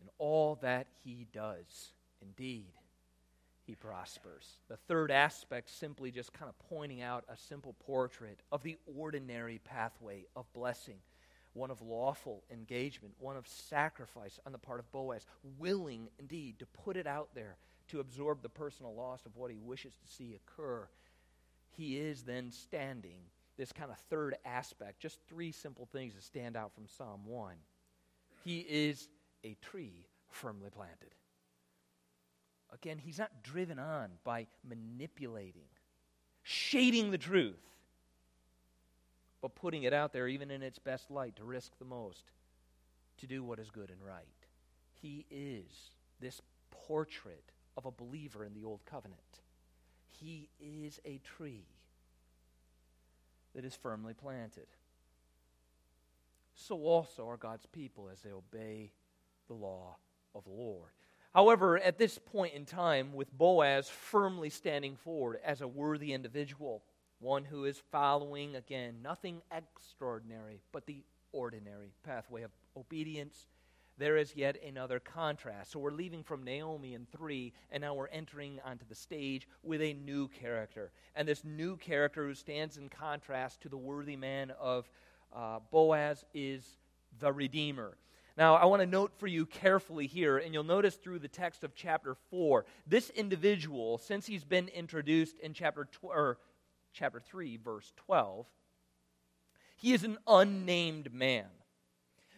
[0.00, 2.72] In all that he does, indeed,
[3.64, 4.58] he prospers.
[4.68, 9.60] The third aspect, simply just kind of pointing out a simple portrait of the ordinary
[9.64, 10.98] pathway of blessing
[11.54, 15.26] one of lawful engagement, one of sacrifice on the part of Boaz,
[15.58, 17.56] willing indeed to put it out there
[17.88, 20.86] to absorb the personal loss of what he wishes to see occur.
[21.76, 23.18] He is then standing,
[23.56, 27.54] this kind of third aspect, just three simple things that stand out from Psalm 1.
[28.44, 29.08] He is
[29.44, 31.14] a tree firmly planted.
[32.72, 35.68] Again, he's not driven on by manipulating,
[36.42, 37.60] shading the truth,
[39.42, 42.24] but putting it out there even in its best light to risk the most,
[43.18, 44.24] to do what is good and right.
[45.00, 49.20] He is this portrait of a believer in the Old Covenant.
[50.20, 51.66] He is a tree
[53.54, 54.66] that is firmly planted.
[56.54, 58.92] So also are God's people as they obey
[59.48, 59.96] the law
[60.34, 60.90] of the Lord.
[61.34, 66.82] However, at this point in time, with Boaz firmly standing forward as a worthy individual,
[67.20, 73.46] one who is following, again, nothing extraordinary, but the ordinary pathway of obedience,
[73.98, 75.72] there is yet another contrast.
[75.72, 79.80] So we're leaving from Naomi in 3, and now we're entering onto the stage with
[79.80, 80.90] a new character.
[81.14, 84.90] And this new character who stands in contrast to the worthy man of
[85.34, 86.78] uh, Boaz is
[87.20, 87.96] the Redeemer.
[88.36, 91.64] Now, I want to note for you carefully here, and you'll notice through the text
[91.64, 96.38] of chapter 4, this individual, since he's been introduced in chapter, tw- or
[96.94, 98.46] chapter 3, verse 12,
[99.76, 101.46] he is an unnamed man.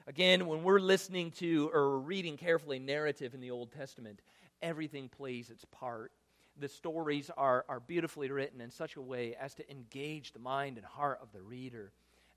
[0.07, 4.21] Again, when we're listening to or reading carefully narrative in the Old Testament,
[4.61, 6.13] everything plays its part.
[6.61, 10.77] The stories are, are beautifully written in such a way as to engage the mind
[10.77, 11.93] and heart of the reader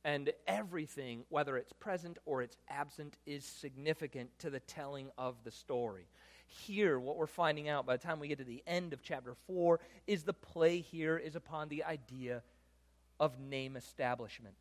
[0.08, 5.52] and everything, whether it's present or it's absent, is significant to the telling of the
[5.52, 6.08] story.
[6.48, 9.36] Here, what we're finding out by the time we get to the end of chapter
[9.48, 12.42] 4 is the play here is upon the idea
[13.20, 14.56] of name establishment.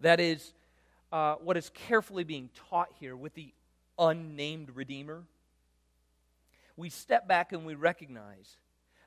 [0.00, 0.52] That is,
[1.12, 3.52] uh, what is carefully being taught here with the
[3.98, 5.24] unnamed Redeemer.
[6.76, 8.56] We step back and we recognize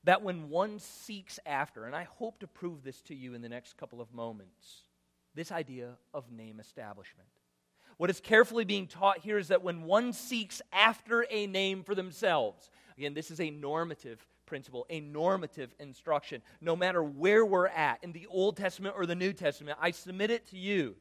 [0.03, 3.49] that when one seeks after, and I hope to prove this to you in the
[3.49, 4.83] next couple of moments,
[5.35, 7.29] this idea of name establishment.
[7.97, 11.93] What is carefully being taught here is that when one seeks after a name for
[11.93, 16.41] themselves, again, this is a normative principle, a normative instruction.
[16.61, 20.31] No matter where we're at, in the Old Testament or the New Testament, I submit
[20.31, 20.95] it to you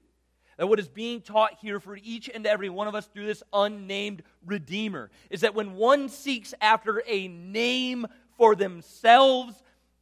[0.60, 3.42] that what is being taught here for each and every one of us through this
[3.50, 9.54] unnamed Redeemer is that when one seeks after a name for themselves,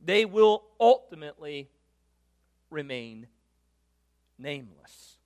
[0.05, 1.69] they will ultimately
[2.71, 3.29] remain
[4.37, 5.19] nameless.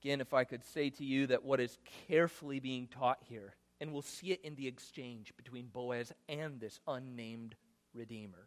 [0.00, 3.92] Again, if I could say to you that what is carefully being taught here, and
[3.92, 7.56] we'll see it in the exchange between Boaz and this unnamed
[7.92, 8.46] Redeemer,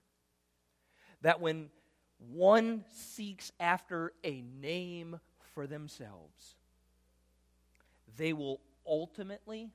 [1.21, 1.67] that when
[2.19, 5.19] one seeks after a name
[5.53, 6.55] for themselves,
[8.17, 9.71] they will ultimately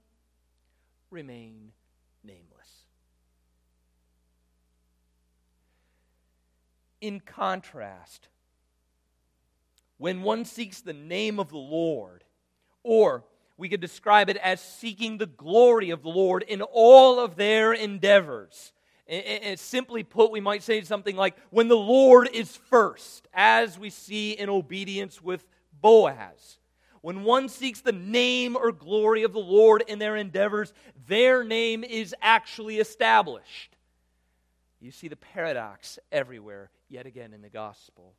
[1.10, 1.72] remain
[2.22, 2.84] nameless.
[7.00, 8.28] In contrast,
[9.98, 12.24] when one seeks the name of the Lord,
[12.82, 13.24] or
[13.56, 17.72] we could describe it as seeking the glory of the Lord in all of their
[17.72, 18.72] endeavors.
[19.10, 23.90] And simply put, we might say something like, when the Lord is first, as we
[23.90, 25.44] see in obedience with
[25.80, 26.58] Boaz.
[27.00, 30.72] When one seeks the name or glory of the Lord in their endeavors,
[31.08, 33.74] their name is actually established.
[34.78, 38.14] You see the paradox everywhere, yet again, in the gospel.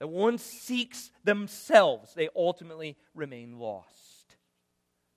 [0.00, 4.34] That one seeks themselves, they ultimately remain lost.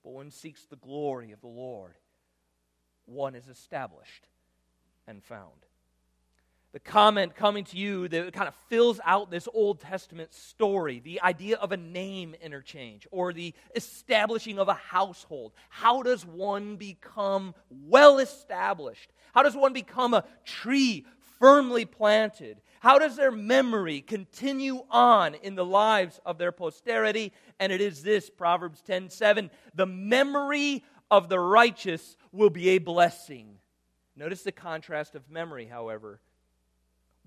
[0.04, 1.94] But one seeks the glory of the Lord,
[3.04, 4.28] one is established
[5.06, 5.66] and found
[6.76, 11.22] the comment coming to you that kind of fills out this Old Testament story the
[11.22, 15.54] idea of a name interchange or the establishing of a household.
[15.70, 19.10] How does one become well established?
[19.34, 21.06] How does one become a tree
[21.38, 22.60] firmly planted?
[22.80, 27.32] How does their memory continue on in the lives of their posterity?
[27.58, 32.78] And it is this Proverbs 10 7 the memory of the righteous will be a
[32.78, 33.56] blessing.
[34.16, 36.20] Notice the contrast of memory, however.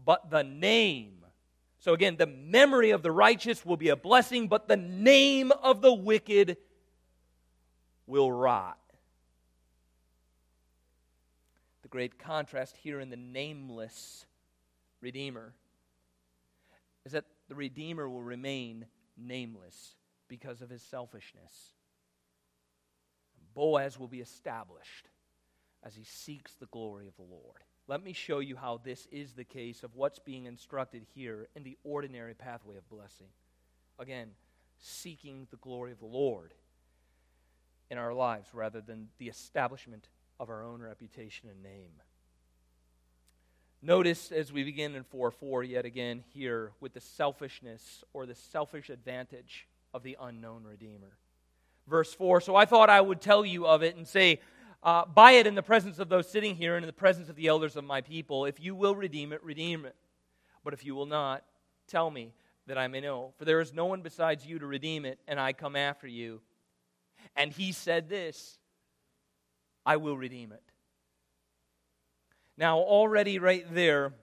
[0.04, 1.24] But the name,
[1.80, 5.82] so again, the memory of the righteous will be a blessing, but the name of
[5.82, 6.58] the wicked
[8.08, 8.80] will rot.
[11.84, 14.26] The great contrast here in the nameless
[15.02, 15.54] Redeemer
[17.06, 18.86] is that the Redeemer will remain
[19.16, 19.96] nameless
[20.28, 21.74] because of his selfishness.
[23.54, 25.08] Boaz will be established
[25.84, 27.64] as he seeks the glory of the Lord.
[27.88, 31.64] Let me show you how this is the case of what's being instructed here in
[31.64, 33.28] the ordinary pathway of blessing.
[33.98, 34.30] Again,
[34.80, 36.54] seeking the glory of the Lord
[37.90, 40.10] in our lives rather than the establishment
[40.40, 41.92] of our own reputation and name.
[43.82, 48.36] Notice as we begin in 4 4 yet again here with the selfishness or the
[48.36, 51.18] selfish advantage of the unknown Redeemer.
[51.88, 54.42] Verse 4 So I thought I would tell you of it and say,
[54.84, 57.36] uh, Buy it in the presence of those sitting here and in the presence of
[57.36, 58.46] the elders of my people.
[58.46, 59.96] If you will redeem it, redeem it.
[60.64, 61.44] But if you will not,
[61.88, 62.34] tell me
[62.68, 63.34] that I may know.
[63.38, 66.42] For there is no one besides you to redeem it, and I come after you.
[67.36, 68.58] And he said this
[69.86, 70.64] I will redeem it.
[72.58, 74.14] Now, already right there,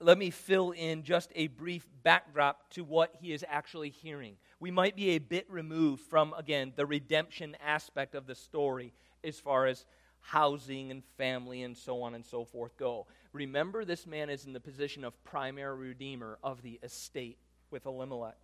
[0.00, 4.36] let me fill in just a brief backdrop to what he is actually hearing.
[4.60, 8.92] We might be a bit removed from, again, the redemption aspect of the story
[9.24, 9.84] as far as
[10.20, 13.06] housing and family and so on and so forth go.
[13.32, 17.38] Remember, this man is in the position of primary redeemer of the estate
[17.70, 18.36] with Elimelech.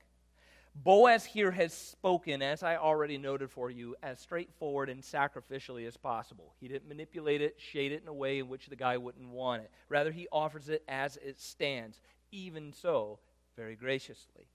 [0.76, 5.96] Boaz here has spoken, as I already noted for you, as straightforward and sacrificially as
[5.96, 6.52] possible.
[6.58, 9.62] He didn't manipulate it, shade it in a way in which the guy wouldn't want
[9.62, 9.70] it.
[9.88, 12.00] Rather, he offers it as it stands,
[12.32, 13.20] even so,
[13.56, 14.48] very graciously.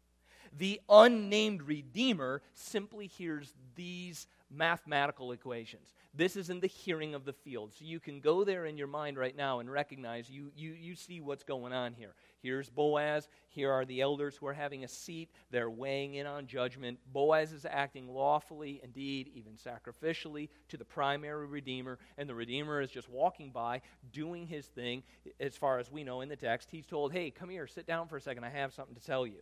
[0.57, 5.93] The unnamed Redeemer simply hears these mathematical equations.
[6.13, 7.73] This is in the hearing of the field.
[7.73, 10.95] So you can go there in your mind right now and recognize you, you, you
[10.95, 12.15] see what's going on here.
[12.41, 13.27] Here's Boaz.
[13.49, 15.29] Here are the elders who are having a seat.
[15.51, 16.99] They're weighing in on judgment.
[17.11, 21.99] Boaz is acting lawfully, indeed, even sacrificially, to the primary Redeemer.
[22.17, 23.81] And the Redeemer is just walking by,
[24.11, 25.03] doing his thing.
[25.39, 28.07] As far as we know in the text, he's told, Hey, come here, sit down
[28.07, 28.43] for a second.
[28.43, 29.41] I have something to tell you.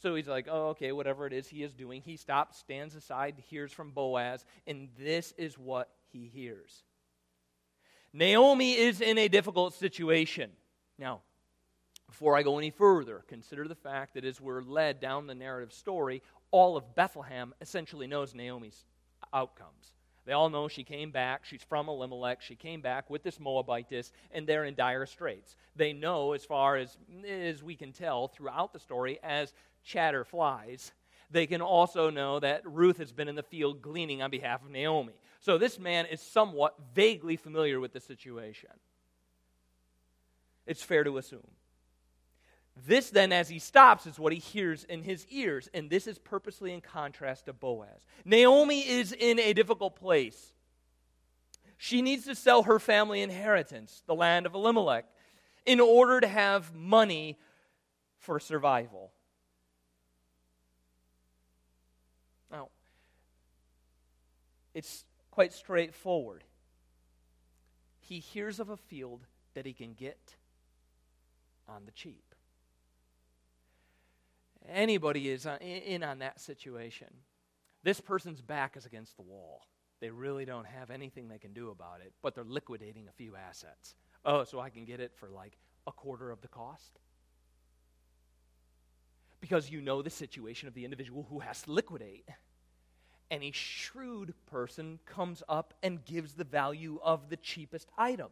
[0.00, 2.02] So he's like, oh, okay, whatever it is he is doing.
[2.02, 6.84] He stops, stands aside, hears from Boaz, and this is what he hears.
[8.12, 10.50] Naomi is in a difficult situation.
[10.98, 11.20] Now,
[12.06, 15.72] before I go any further, consider the fact that as we're led down the narrative
[15.72, 18.84] story, all of Bethlehem essentially knows Naomi's
[19.32, 19.92] outcomes.
[20.24, 21.46] They all know she came back.
[21.46, 22.42] She's from Elimelech.
[22.42, 25.56] She came back with this Moabitess, and they're in dire straits.
[25.74, 29.54] They know, as far as, as we can tell throughout the story, as
[29.84, 30.92] chatter flies,
[31.30, 34.70] they can also know that Ruth has been in the field gleaning on behalf of
[34.70, 35.14] Naomi.
[35.40, 38.70] So this man is somewhat vaguely familiar with the situation.
[40.66, 41.46] It's fair to assume.
[42.86, 46.18] This, then, as he stops, is what he hears in his ears, and this is
[46.18, 48.04] purposely in contrast to Boaz.
[48.24, 50.52] Naomi is in a difficult place.
[51.76, 55.06] She needs to sell her family inheritance, the land of Elimelech,
[55.66, 57.38] in order to have money
[58.18, 59.12] for survival.
[62.50, 62.68] Now,
[64.78, 66.44] it's quite straightforward.
[68.00, 70.36] He hears of a field that he can get
[71.68, 72.28] on the cheap
[74.68, 77.08] anybody is uh, in on that situation,
[77.82, 79.62] this person's back is against the wall.
[80.00, 83.34] They really don't have anything they can do about it, but they're liquidating a few
[83.34, 83.94] assets.
[84.24, 86.98] Oh, so I can get it for like a quarter of the cost?
[89.40, 92.28] Because you know the situation of the individual who has to liquidate.
[93.30, 98.28] And a shrewd person comes up and gives the value of the cheapest item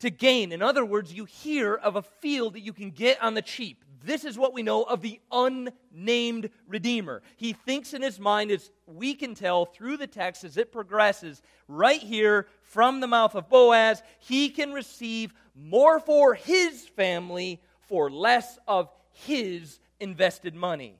[0.00, 0.52] to gain.
[0.52, 3.84] In other words, you hear of a field that you can get on the cheap.
[4.04, 7.22] This is what we know of the unnamed Redeemer.
[7.36, 11.40] He thinks in his mind, as we can tell through the text as it progresses,
[11.68, 18.10] right here from the mouth of Boaz, he can receive more for his family for
[18.10, 20.98] less of his invested money.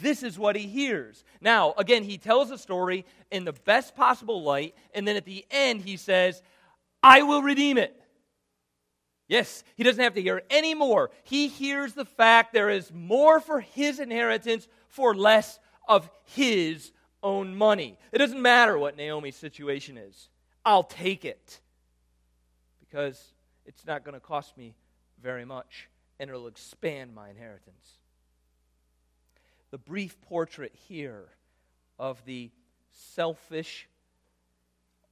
[0.00, 1.24] This is what he hears.
[1.40, 5.44] Now, again, he tells the story in the best possible light, and then at the
[5.50, 6.42] end, he says,
[7.02, 8.00] I will redeem it.
[9.28, 11.10] Yes, he doesn't have to hear any more.
[11.22, 16.92] He hears the fact there is more for his inheritance for less of his
[17.22, 17.98] own money.
[18.12, 20.28] It doesn't matter what Naomi's situation is,
[20.64, 21.60] I'll take it.
[22.80, 23.32] Because
[23.64, 24.74] it's not going to cost me
[25.22, 25.88] very much,
[26.20, 27.98] and it'll expand my inheritance.
[29.74, 31.24] The brief portrait here
[31.98, 32.52] of the
[32.92, 33.88] selfish,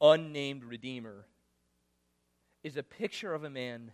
[0.01, 1.27] unnamed Redeemer
[2.63, 3.91] is a picture of a man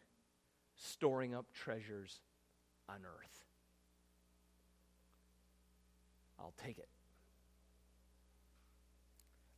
[0.76, 2.20] storing up treasures
[2.86, 3.44] on earth.
[6.38, 6.88] I'll take it.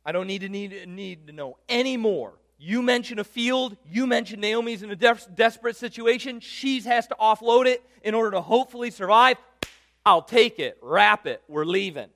[0.05, 2.35] I don't need to need, need to know any more.
[2.57, 7.17] You mention a field, you mention Naomi's in a de- desperate situation, she has to
[7.19, 9.35] offload it in order to hopefully survive.
[10.05, 12.09] I'll take it, wrap it, we're leaving.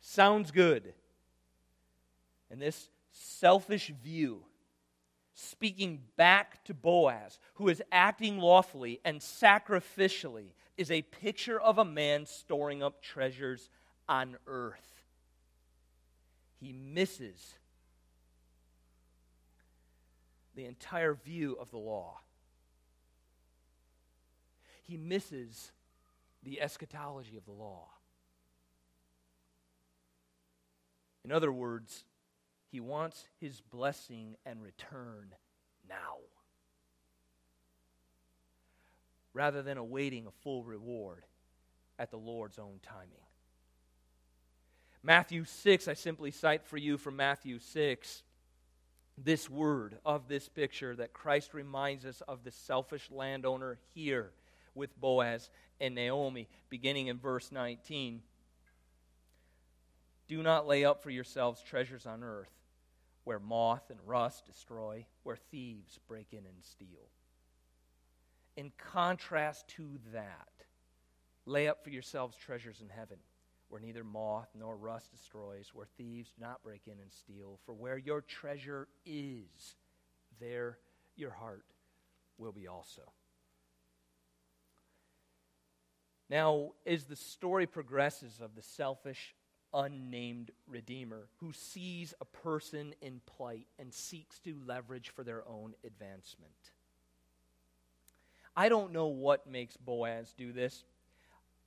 [0.00, 0.94] Sounds good.
[2.50, 4.42] And this selfish view,
[5.34, 11.84] speaking back to Boaz, who is acting lawfully and sacrificially, is a picture of a
[11.84, 13.68] man storing up treasures
[14.08, 15.02] on earth.
[16.60, 17.54] He misses
[20.54, 22.20] the entire view of the law.
[24.84, 25.72] He misses
[26.46, 27.88] the eschatology of the law.
[31.24, 32.04] In other words,
[32.70, 35.34] he wants his blessing and return
[35.88, 36.18] now,
[39.34, 41.26] rather than awaiting a full reward
[41.98, 43.10] at the Lord's own timing.
[45.02, 48.22] Matthew 6, I simply cite for you from Matthew 6
[49.18, 54.30] this word of this picture that Christ reminds us of the selfish landowner here
[54.76, 55.50] with Boaz
[55.80, 58.22] and Naomi, beginning in verse 19.
[60.28, 62.52] Do not lay up for yourselves treasures on earth,
[63.24, 67.10] where moth and rust destroy, where thieves break in and steal.
[68.56, 70.48] In contrast to that,
[71.44, 73.18] lay up for yourselves treasures in heaven
[73.68, 77.58] where neither moth nor rust destroys, where thieves do not break in and steal.
[77.64, 79.76] For where your treasure is,
[80.40, 80.78] there
[81.16, 81.64] your heart
[82.38, 83.02] will be also.
[86.28, 89.34] Now, as the story progresses of the selfish,
[89.72, 95.74] unnamed Redeemer who sees a person in plight and seeks to leverage for their own
[95.84, 96.52] advancement.
[98.56, 100.84] I don't know what makes Boaz do this.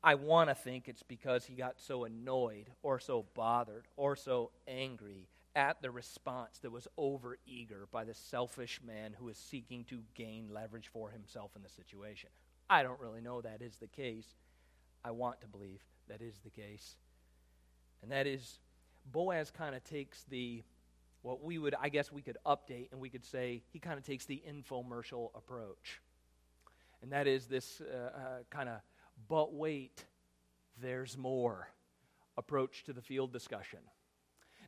[0.04, 4.52] I want to think it's because he got so annoyed or so bothered or so
[4.68, 10.00] angry at the response that was overeager by the selfish man who is seeking to
[10.16, 12.30] gain leverage for himself in the situation.
[12.70, 14.36] I don't really know that is the case.
[15.04, 16.98] I want to believe that is the case.
[18.02, 18.60] And that is,
[19.12, 20.64] Boaz kind of takes the,
[21.22, 24.06] what we would, I guess we could update and we could say, he kind of
[24.06, 26.02] takes the infomercial approach.
[27.02, 28.20] And that is this uh, uh,
[28.50, 28.82] kind of
[29.28, 30.06] but wait,
[30.82, 31.68] there's more
[32.38, 33.80] approach to the field discussion.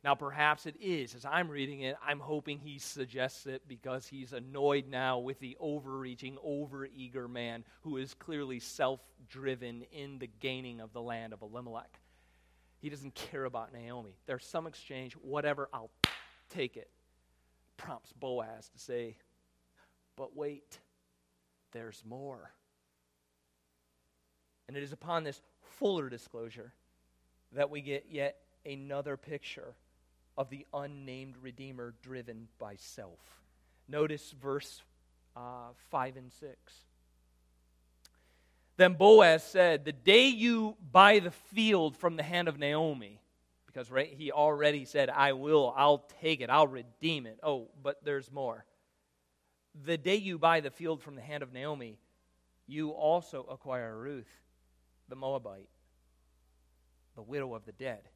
[0.04, 1.14] Now, perhaps it is.
[1.14, 5.56] As I'm reading it, I'm hoping he suggests it because he's annoyed now with the
[5.60, 11.42] overreaching, overeager man who is clearly self driven in the gaining of the land of
[11.42, 12.00] Elimelech.
[12.80, 14.16] He doesn't care about Naomi.
[14.26, 15.92] There's some exchange, whatever, I'll
[16.50, 16.90] take it.
[17.76, 19.16] Prompts Boaz to say,
[20.16, 20.80] But wait,
[21.70, 22.50] there's more.
[24.66, 25.40] And it is upon this
[25.78, 26.72] fuller disclosure
[27.52, 29.74] that we get yet another picture
[30.36, 33.20] of the unnamed Redeemer driven by self.
[33.88, 34.82] Notice verse
[35.36, 36.56] uh, 5 and 6.
[38.76, 43.20] Then Boaz said, The day you buy the field from the hand of Naomi,
[43.66, 47.38] because right, he already said, I will, I'll take it, I'll redeem it.
[47.42, 48.64] Oh, but there's more.
[49.84, 51.98] The day you buy the field from the hand of Naomi,
[52.66, 54.28] you also acquire Ruth
[55.08, 55.68] the Moabite,
[57.16, 58.08] the widow of the dead.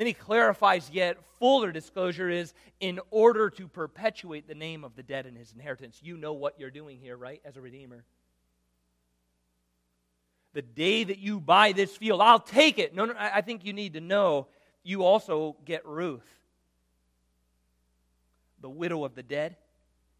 [0.00, 5.02] Then he clarifies yet fuller disclosure is in order to perpetuate the name of the
[5.02, 6.00] dead in his inheritance.
[6.02, 8.06] You know what you're doing here, right, as a redeemer.
[10.54, 12.94] The day that you buy this field, I'll take it.
[12.94, 14.46] No, no, I think you need to know
[14.82, 16.24] you also get Ruth,
[18.58, 19.56] the widow of the dead,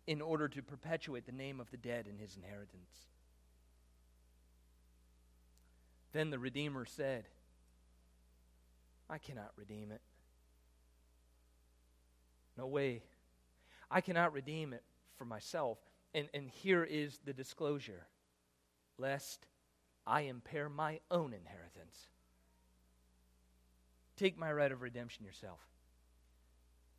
[0.06, 2.90] in order to perpetuate the name of the dead in his inheritance.
[6.12, 7.24] Then the Redeemer said,
[9.10, 10.00] I cannot redeem it.
[12.56, 13.02] No way.
[13.90, 14.84] I cannot redeem it
[15.18, 15.78] for myself.
[16.14, 18.06] And, and here is the disclosure
[18.98, 19.46] lest
[20.06, 22.06] I impair my own inheritance.
[24.16, 25.58] Take my right of redemption yourself.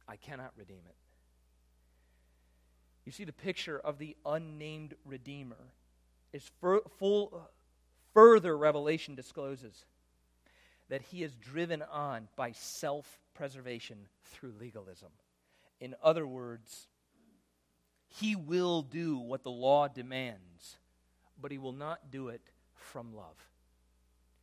[0.08, 0.96] I cannot redeem it.
[3.06, 5.74] You see, the picture of the unnamed Redeemer
[6.34, 6.52] is
[6.98, 7.50] full
[8.14, 9.86] further revelation discloses
[10.92, 15.08] that he is driven on by self preservation through legalism.
[15.80, 16.88] In other words,
[18.10, 20.78] he will do what the law demands,
[21.42, 22.42] but he will not do it
[22.76, 23.38] from love.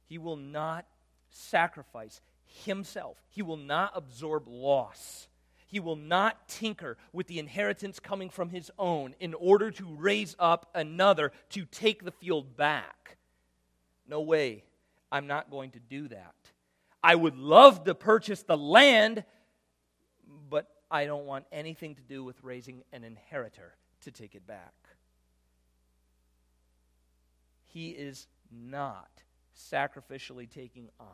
[0.07, 0.87] He will not
[1.29, 2.23] sacrifice
[2.65, 5.29] himself, he will not absorb loss.
[5.71, 10.35] He will not tinker with the inheritance coming from his own in order to raise
[10.39, 13.19] up another to take the field back.
[14.07, 14.65] No way.
[15.11, 16.35] I'm not going to do that.
[17.03, 19.25] I would love to purchase the land,
[20.51, 24.75] but I don't want anything to do with raising an inheritor to take it back.
[27.67, 29.11] He is not
[29.57, 31.07] sacrificially taking on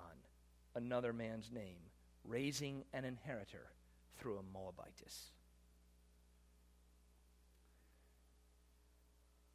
[0.75, 1.79] another man's name,
[2.25, 3.71] raising an inheritor
[4.17, 5.31] through a Moabitess.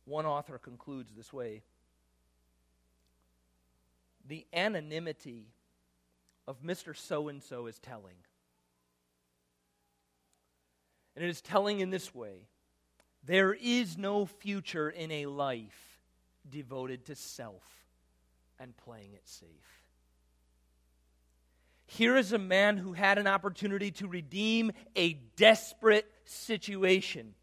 [0.06, 1.62] One author concludes this way
[4.28, 5.54] The anonymity
[6.50, 6.98] of Mr.
[6.98, 8.16] So and so is telling.
[11.16, 12.48] And it is telling in this way
[13.24, 16.00] there is no future in a life
[16.50, 17.62] devoted to self
[18.60, 19.84] and playing it safe.
[21.86, 27.36] Here is a man who had an opportunity to redeem a desperate situation.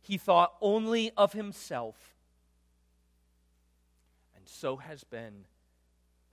[0.00, 1.96] He thought only of himself,
[4.36, 5.44] and so has been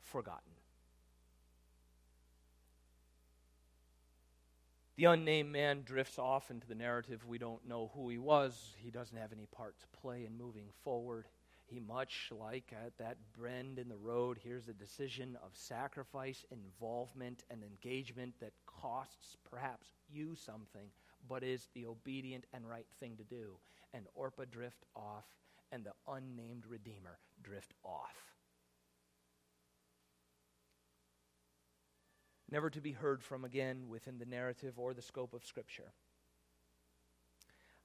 [0.01, 0.50] forgotten.
[5.01, 7.25] The unnamed man drifts off into the narrative.
[7.25, 8.75] We don't know who he was.
[8.77, 11.25] He doesn't have any part to play in moving forward.
[11.65, 17.45] He, much like at that bend in the road, here's a decision of sacrifice, involvement,
[17.49, 20.91] and engagement that costs perhaps you something,
[21.27, 23.53] but is the obedient and right thing to do.
[23.95, 25.25] And Orpah drift off,
[25.71, 28.30] and the unnamed Redeemer drift off.
[32.51, 35.93] Never to be heard from again within the narrative or the scope of Scripture.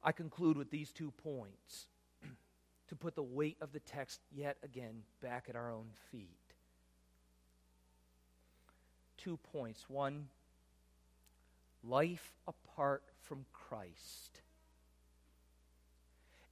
[0.03, 1.87] I conclude with these two points
[2.89, 6.29] to put the weight of the text yet again back at our own feet.
[9.17, 9.89] Two points.
[9.89, 10.29] One,
[11.85, 14.43] life apart from Christ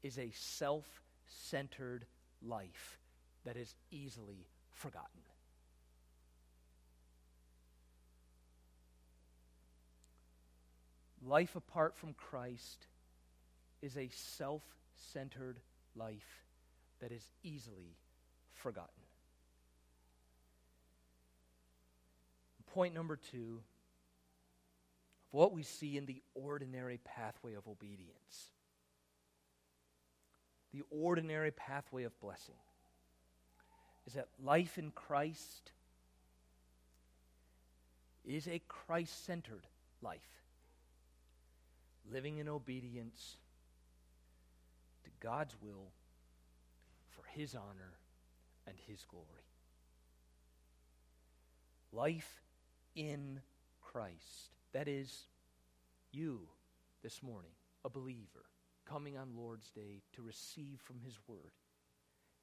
[0.05, 2.07] is a self centered
[2.43, 2.99] life
[3.45, 5.24] that is easily forgotten.
[11.27, 12.87] Life apart from Christ
[13.81, 14.63] is a self
[15.13, 15.59] centered
[15.97, 16.45] life
[17.01, 17.97] that is easily
[18.53, 18.91] forgotten.
[22.73, 23.61] Point number two
[25.33, 28.51] of what we see in the ordinary pathway of obedience,
[30.73, 32.57] the ordinary pathway of blessing,
[34.07, 35.73] is that life in Christ
[38.25, 39.67] is a Christ centered
[40.03, 40.44] life,
[42.11, 43.37] living in obedience
[45.05, 45.93] to God's will
[47.09, 47.99] for His honor
[48.67, 49.27] and His glory.
[51.93, 52.43] Life
[52.95, 53.41] in
[53.81, 54.51] Christ.
[54.73, 55.29] That is,
[56.11, 56.41] you
[57.03, 57.53] this morning,
[57.85, 58.47] a believer,
[58.89, 61.53] coming on Lord's Day to receive from His Word,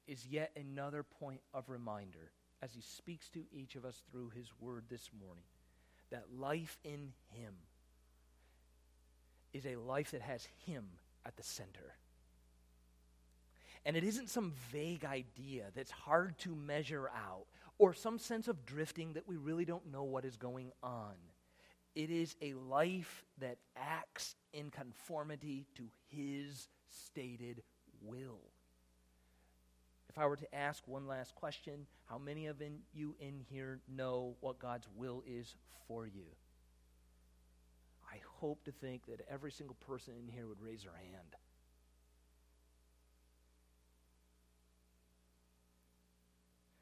[0.06, 2.32] is yet another point of reminder
[2.62, 5.44] as He speaks to each of us through His Word this morning
[6.10, 7.54] that life in Him
[9.52, 10.84] is a life that has Him
[11.24, 11.96] at the center.
[13.84, 17.46] And it isn't some vague idea that's hard to measure out
[17.78, 21.14] or some sense of drifting that we really don't know what is going on.
[21.94, 27.62] It is a life that acts in conformity to His stated
[28.00, 28.40] will.
[30.08, 33.80] If I were to ask one last question, how many of in, you in here
[33.88, 35.56] know what God's will is
[35.88, 36.26] for you?
[38.42, 41.36] Hope to think that every single person in here would raise their hand.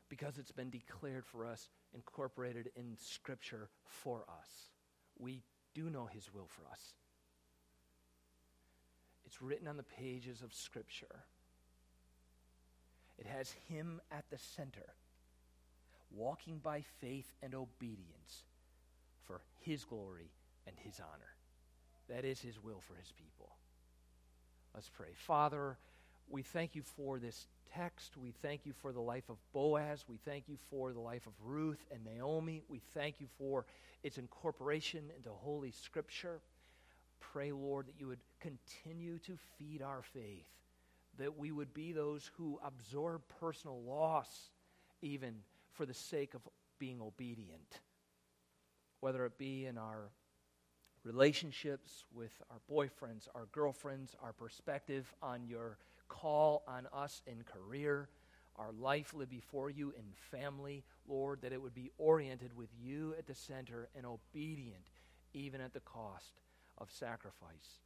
[0.09, 4.69] because it's been declared for us, incorporated in Scripture for us.
[5.19, 5.41] We
[5.73, 6.95] do know His will for us.
[9.25, 11.25] It's written on the pages of Scripture.
[13.19, 14.95] It has Him at the center,
[16.11, 18.45] walking by faith and obedience
[19.25, 20.33] for His glory
[20.67, 21.37] and His honor.
[22.11, 23.51] That is His will for His people.
[24.75, 25.09] Let's pray.
[25.15, 25.79] Father,
[26.29, 28.17] we thank you for this text.
[28.17, 30.05] We thank you for the life of Boaz.
[30.09, 32.63] We thank you for the life of Ruth and Naomi.
[32.69, 33.65] We thank you for
[34.03, 36.41] its incorporation into Holy Scripture.
[37.21, 40.49] Pray, Lord, that you would continue to feed our faith,
[41.19, 44.51] that we would be those who absorb personal loss,
[45.03, 45.35] even
[45.73, 46.41] for the sake of
[46.79, 47.81] being obedient,
[49.01, 50.11] whether it be in our
[51.05, 55.79] relationships with our boyfriends, our girlfriends, our perspective on your
[56.09, 58.09] call on us in career,
[58.57, 63.15] our life lived before you in family, Lord, that it would be oriented with you
[63.19, 64.91] at the center and obedient
[65.33, 66.41] even at the cost
[66.79, 67.79] of sacrifice.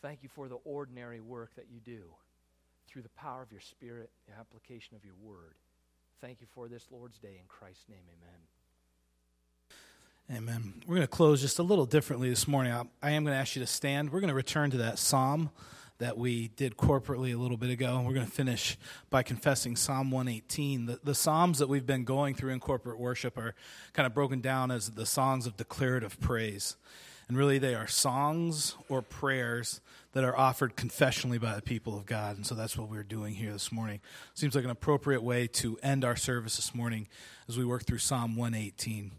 [0.00, 2.02] Thank you for the ordinary work that you do
[2.88, 5.54] through the power of your Spirit, the application of your word.
[6.20, 7.38] Thank you for this Lord's Day.
[7.40, 8.51] In Christ's name, amen.
[10.34, 10.80] Amen.
[10.86, 12.72] We're going to close just a little differently this morning.
[13.02, 14.10] I am going to ask you to stand.
[14.10, 15.50] We're going to return to that psalm
[15.98, 18.02] that we did corporately a little bit ago.
[18.02, 18.78] We're going to finish
[19.10, 20.86] by confessing Psalm 118.
[20.86, 23.54] The, the Psalms that we've been going through in corporate worship are
[23.92, 26.76] kind of broken down as the songs of declarative praise.
[27.28, 32.06] And really, they are songs or prayers that are offered confessionally by the people of
[32.06, 32.36] God.
[32.36, 34.00] And so that's what we're doing here this morning.
[34.32, 37.06] Seems like an appropriate way to end our service this morning
[37.50, 39.12] as we work through Psalm 118.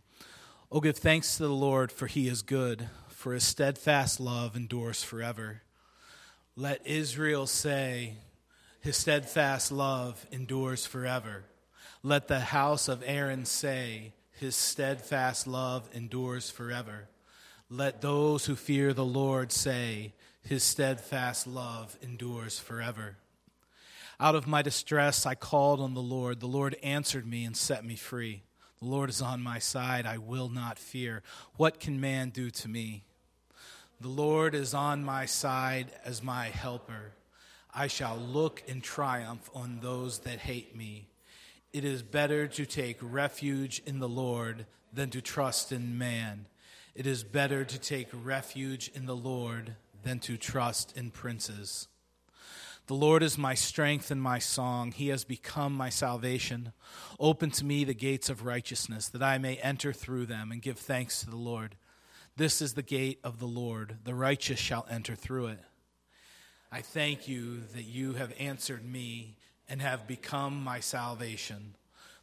[0.76, 5.04] Oh, give thanks to the Lord, for he is good, for his steadfast love endures
[5.04, 5.62] forever.
[6.56, 8.16] Let Israel say,
[8.82, 11.44] His steadfast love endures forever.
[12.02, 17.08] Let the house of Aaron say, His steadfast love endures forever.
[17.70, 23.18] Let those who fear the Lord say, His steadfast love endures forever.
[24.20, 26.40] Out of my distress I called on the Lord.
[26.40, 28.42] The Lord answered me and set me free.
[28.84, 30.06] The Lord is on my side.
[30.06, 31.24] I will not fear.
[31.56, 33.06] What can man do to me?
[34.02, 37.14] The Lord is on my side as my helper.
[37.74, 41.08] I shall look in triumph on those that hate me.
[41.72, 46.48] It is better to take refuge in the Lord than to trust in man.
[46.94, 51.88] It is better to take refuge in the Lord than to trust in princes.
[52.88, 54.92] The Lord is my strength and my song.
[54.92, 56.74] He has become my salvation.
[57.18, 60.78] Open to me the gates of righteousness, that I may enter through them and give
[60.78, 61.76] thanks to the Lord.
[62.36, 64.00] This is the gate of the Lord.
[64.04, 65.60] The righteous shall enter through it.
[66.74, 69.38] I thank you that you have answered me
[69.70, 71.76] and have become my salvation.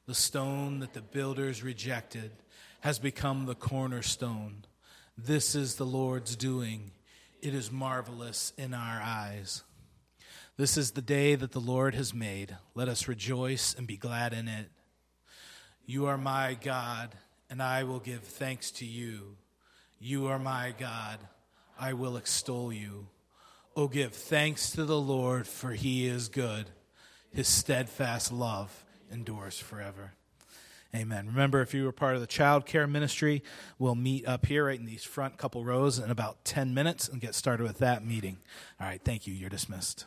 [0.06, 2.32] The stone that the builders rejected
[2.80, 4.64] has become the cornerstone.
[5.16, 6.90] This is the Lord's doing.
[7.40, 9.62] It is marvelous in our eyes.
[10.60, 12.54] This is the day that the Lord has made.
[12.74, 14.68] Let us rejoice and be glad in it.
[15.86, 17.14] You are my God,
[17.48, 19.38] and I will give thanks to you.
[19.98, 21.18] You are my God.
[21.78, 23.06] I will extol you.
[23.74, 26.66] Oh, give thanks to the Lord, for he is good.
[27.32, 30.12] His steadfast love endures forever.
[30.94, 31.26] Amen.
[31.26, 33.42] Remember, if you were part of the child care ministry,
[33.78, 37.18] we'll meet up here right in these front couple rows in about 10 minutes and
[37.18, 38.36] get started with that meeting.
[38.78, 39.32] All right, thank you.
[39.32, 40.04] You're dismissed.